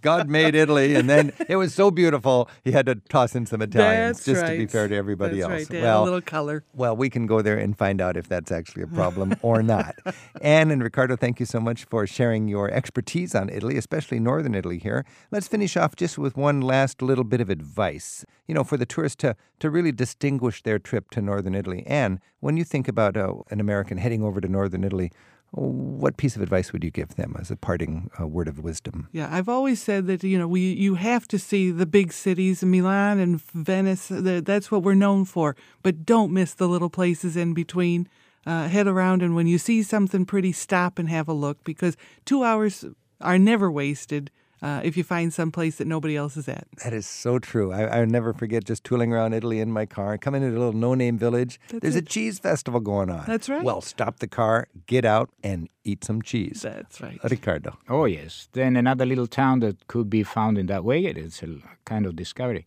God 0.00 0.28
made 0.28 0.56
Italy, 0.56 0.96
and 0.96 1.08
then 1.08 1.32
it 1.48 1.54
was 1.54 1.72
so 1.72 1.92
beautiful, 1.92 2.48
he 2.64 2.72
had 2.72 2.86
to 2.86 2.96
toss 2.96 3.36
in 3.36 3.46
some 3.46 3.62
Italians 3.62 4.16
That's 4.18 4.26
just 4.26 4.42
right. 4.42 4.52
to 4.54 4.58
be 4.58 4.66
fair 4.66 4.88
to 4.88 4.96
everybody 4.96 5.40
That's 5.40 5.62
else. 5.66 5.70
Right. 5.70 5.82
Well, 5.82 6.02
a 6.02 6.04
little 6.04 6.20
color. 6.20 6.64
well, 6.74 6.96
we 6.96 7.10
can 7.10 7.26
go 7.26 7.42
there 7.42 7.58
and 7.58 7.76
find 7.78 8.00
out 8.00 8.07
if 8.16 8.28
that's 8.28 8.50
actually 8.50 8.82
a 8.82 8.86
problem 8.98 9.34
or 9.42 9.62
not. 9.62 9.94
Ann 10.40 10.70
and 10.70 10.82
Riccardo, 10.82 11.16
thank 11.16 11.40
you 11.40 11.46
so 11.46 11.60
much 11.60 11.84
for 11.84 12.06
sharing 12.06 12.48
your 12.48 12.70
expertise 12.70 13.34
on 13.34 13.48
Italy, 13.48 13.76
especially 13.76 14.20
northern 14.20 14.54
Italy 14.54 14.78
here. 14.78 15.04
Let's 15.30 15.48
finish 15.48 15.76
off 15.76 15.96
just 15.96 16.18
with 16.18 16.36
one 16.36 16.60
last 16.60 17.02
little 17.02 17.24
bit 17.24 17.40
of 17.40 17.50
advice, 17.50 18.24
you 18.46 18.54
know, 18.54 18.64
for 18.64 18.76
the 18.76 18.86
tourist 18.86 19.18
to, 19.20 19.36
to 19.60 19.70
really 19.70 19.92
distinguish 19.92 20.62
their 20.62 20.78
trip 20.78 21.10
to 21.10 21.20
northern 21.20 21.54
Italy. 21.54 21.84
Ann, 21.86 22.20
when 22.40 22.56
you 22.56 22.64
think 22.64 22.88
about 22.88 23.16
uh, 23.16 23.34
an 23.50 23.60
American 23.60 23.98
heading 23.98 24.22
over 24.22 24.40
to 24.40 24.48
northern 24.48 24.84
Italy, 24.84 25.10
what 25.50 26.16
piece 26.18 26.36
of 26.36 26.42
advice 26.42 26.72
would 26.72 26.84
you 26.84 26.90
give 26.90 27.16
them 27.16 27.34
as 27.38 27.50
a 27.50 27.56
parting 27.56 28.10
uh, 28.20 28.26
word 28.26 28.48
of 28.48 28.58
wisdom? 28.58 29.08
Yeah, 29.12 29.28
I've 29.30 29.48
always 29.48 29.82
said 29.82 30.06
that 30.06 30.22
you 30.22 30.38
know 30.38 30.46
we 30.46 30.60
you 30.60 30.96
have 30.96 31.26
to 31.28 31.38
see 31.38 31.70
the 31.70 31.86
big 31.86 32.12
cities, 32.12 32.62
Milan 32.62 33.18
and 33.18 33.40
Venice. 33.40 34.08
That's 34.10 34.70
what 34.70 34.82
we're 34.82 34.94
known 34.94 35.24
for. 35.24 35.56
But 35.82 36.04
don't 36.04 36.32
miss 36.32 36.54
the 36.54 36.68
little 36.68 36.90
places 36.90 37.36
in 37.36 37.54
between. 37.54 38.08
Uh, 38.46 38.66
head 38.66 38.86
around, 38.86 39.20
and 39.20 39.34
when 39.34 39.46
you 39.46 39.58
see 39.58 39.82
something 39.82 40.24
pretty, 40.24 40.52
stop 40.52 40.98
and 40.98 41.10
have 41.10 41.28
a 41.28 41.34
look 41.34 41.62
because 41.64 41.98
two 42.24 42.44
hours 42.44 42.84
are 43.20 43.38
never 43.38 43.70
wasted 43.70 44.30
uh, 44.62 44.80
if 44.84 44.96
you 44.96 45.04
find 45.04 45.32
some 45.32 45.50
place 45.50 45.76
that 45.76 45.86
nobody 45.86 46.16
else 46.16 46.36
is 46.36 46.48
at. 46.48 46.66
That 46.84 46.92
is 46.92 47.06
so 47.06 47.38
true. 47.38 47.72
I, 47.72 47.84
I'll 47.84 48.06
never 48.06 48.32
forget 48.32 48.64
just 48.64 48.84
tooling 48.84 49.12
around 49.12 49.32
Italy 49.32 49.60
in 49.60 49.70
my 49.70 49.86
car, 49.86 50.18
coming 50.18 50.42
into 50.42 50.56
a 50.56 50.58
little 50.58 50.72
no-name 50.72 51.18
village. 51.18 51.60
There's 51.70 51.96
a 51.96 52.02
cheese 52.02 52.38
festival 52.38 52.80
going 52.80 53.10
on. 53.10 53.24
That's 53.26 53.48
right. 53.48 53.62
Well, 53.62 53.80
stop 53.80 54.18
the 54.18 54.28
car, 54.28 54.68
get 54.86 55.04
out, 55.04 55.30
and 55.42 55.68
eat 55.84 56.04
some 56.04 56.22
cheese. 56.22 56.62
That's 56.62 57.00
right. 57.00 57.18
Riccardo. 57.22 57.78
Oh, 57.88 58.04
yes. 58.04 58.48
Then 58.52 58.76
another 58.76 59.06
little 59.06 59.26
town 59.26 59.60
that 59.60 59.86
could 59.86 60.10
be 60.10 60.22
found 60.22 60.58
in 60.58 60.66
that 60.66 60.84
way, 60.84 61.04
it's 61.04 61.42
a 61.42 61.56
kind 61.84 62.06
of 62.06 62.16
discovery. 62.16 62.66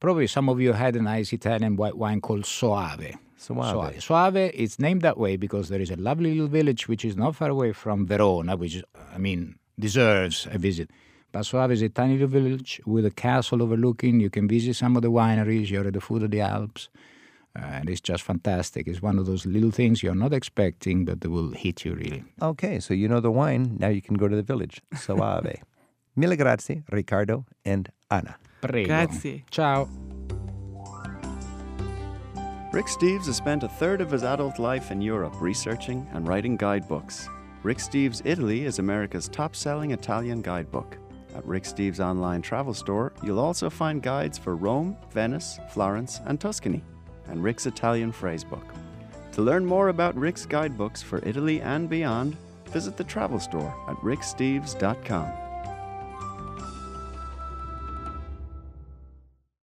Probably 0.00 0.26
some 0.26 0.48
of 0.48 0.60
you 0.60 0.72
had 0.72 0.96
a 0.96 1.02
nice 1.02 1.32
Italian 1.32 1.76
white 1.76 1.96
wine 1.96 2.20
called 2.20 2.44
Soave. 2.44 3.16
Soave. 3.36 4.02
Soave, 4.02 4.36
it's 4.36 4.78
named 4.78 5.02
that 5.02 5.18
way 5.18 5.36
because 5.36 5.68
there 5.68 5.80
is 5.80 5.90
a 5.90 5.96
lovely 5.96 6.32
little 6.32 6.48
village 6.48 6.88
which 6.88 7.04
is 7.04 7.16
not 7.16 7.36
far 7.36 7.50
away 7.50 7.72
from 7.72 8.06
Verona, 8.06 8.56
which, 8.56 8.76
is, 8.76 8.84
I 9.14 9.18
mean, 9.18 9.56
deserves 9.78 10.46
a 10.50 10.58
visit. 10.58 10.90
But 11.32 11.46
Soave 11.46 11.72
is 11.72 11.82
a 11.82 11.88
tiny 11.88 12.12
little 12.12 12.28
village 12.28 12.80
with 12.86 13.04
a 13.04 13.10
castle 13.10 13.62
overlooking. 13.62 14.20
You 14.20 14.30
can 14.30 14.46
visit 14.46 14.76
some 14.76 14.96
of 14.96 15.02
the 15.02 15.10
wineries. 15.10 15.68
You're 15.68 15.86
at 15.86 15.94
the 15.94 16.00
foot 16.00 16.22
of 16.22 16.30
the 16.30 16.40
Alps. 16.40 16.88
Uh, 17.56 17.62
and 17.62 17.90
it's 17.90 18.00
just 18.00 18.22
fantastic. 18.22 18.86
It's 18.88 19.02
one 19.02 19.18
of 19.18 19.26
those 19.26 19.46
little 19.46 19.70
things 19.70 20.02
you're 20.02 20.14
not 20.14 20.32
expecting, 20.32 21.04
but 21.04 21.20
they 21.20 21.28
will 21.28 21.50
hit 21.50 21.84
you 21.84 21.94
really. 21.94 22.24
Okay, 22.42 22.80
so 22.80 22.94
you 22.94 23.08
know 23.08 23.20
the 23.20 23.30
wine. 23.30 23.76
Now 23.78 23.88
you 23.88 24.02
can 24.02 24.16
go 24.16 24.28
to 24.28 24.34
the 24.36 24.42
village. 24.42 24.80
Soave. 24.96 25.62
Mille 26.16 26.36
grazie, 26.36 26.82
Ricardo 26.90 27.44
and 27.64 27.88
Anna. 28.10 28.36
Prego. 28.60 28.86
Grazie. 28.86 29.44
Ciao. 29.50 29.88
Rick 32.72 32.86
Steves 32.86 33.26
has 33.26 33.36
spent 33.36 33.62
a 33.62 33.68
third 33.68 34.00
of 34.00 34.10
his 34.10 34.24
adult 34.24 34.58
life 34.58 34.90
in 34.90 35.00
Europe 35.00 35.34
researching 35.40 36.08
and 36.12 36.26
writing 36.26 36.56
guidebooks. 36.56 37.28
Rick 37.64 37.78
Steves 37.78 38.20
Italy 38.26 38.66
is 38.66 38.78
America's 38.78 39.26
top 39.26 39.56
selling 39.56 39.92
Italian 39.92 40.42
guidebook. 40.42 40.98
At 41.34 41.46
Rick 41.46 41.62
Steves' 41.62 41.98
online 41.98 42.42
travel 42.42 42.74
store, 42.74 43.14
you'll 43.22 43.40
also 43.40 43.70
find 43.70 44.02
guides 44.02 44.36
for 44.36 44.54
Rome, 44.54 44.98
Venice, 45.12 45.58
Florence, 45.70 46.20
and 46.26 46.38
Tuscany, 46.38 46.84
and 47.28 47.42
Rick's 47.42 47.64
Italian 47.64 48.12
phrasebook. 48.12 48.66
To 49.32 49.40
learn 49.40 49.64
more 49.64 49.88
about 49.88 50.14
Rick's 50.14 50.44
guidebooks 50.44 51.02
for 51.02 51.26
Italy 51.26 51.62
and 51.62 51.88
beyond, 51.88 52.36
visit 52.68 52.98
the 52.98 53.04
travel 53.04 53.40
store 53.40 53.74
at 53.88 53.96
ricksteves.com. 53.96 55.43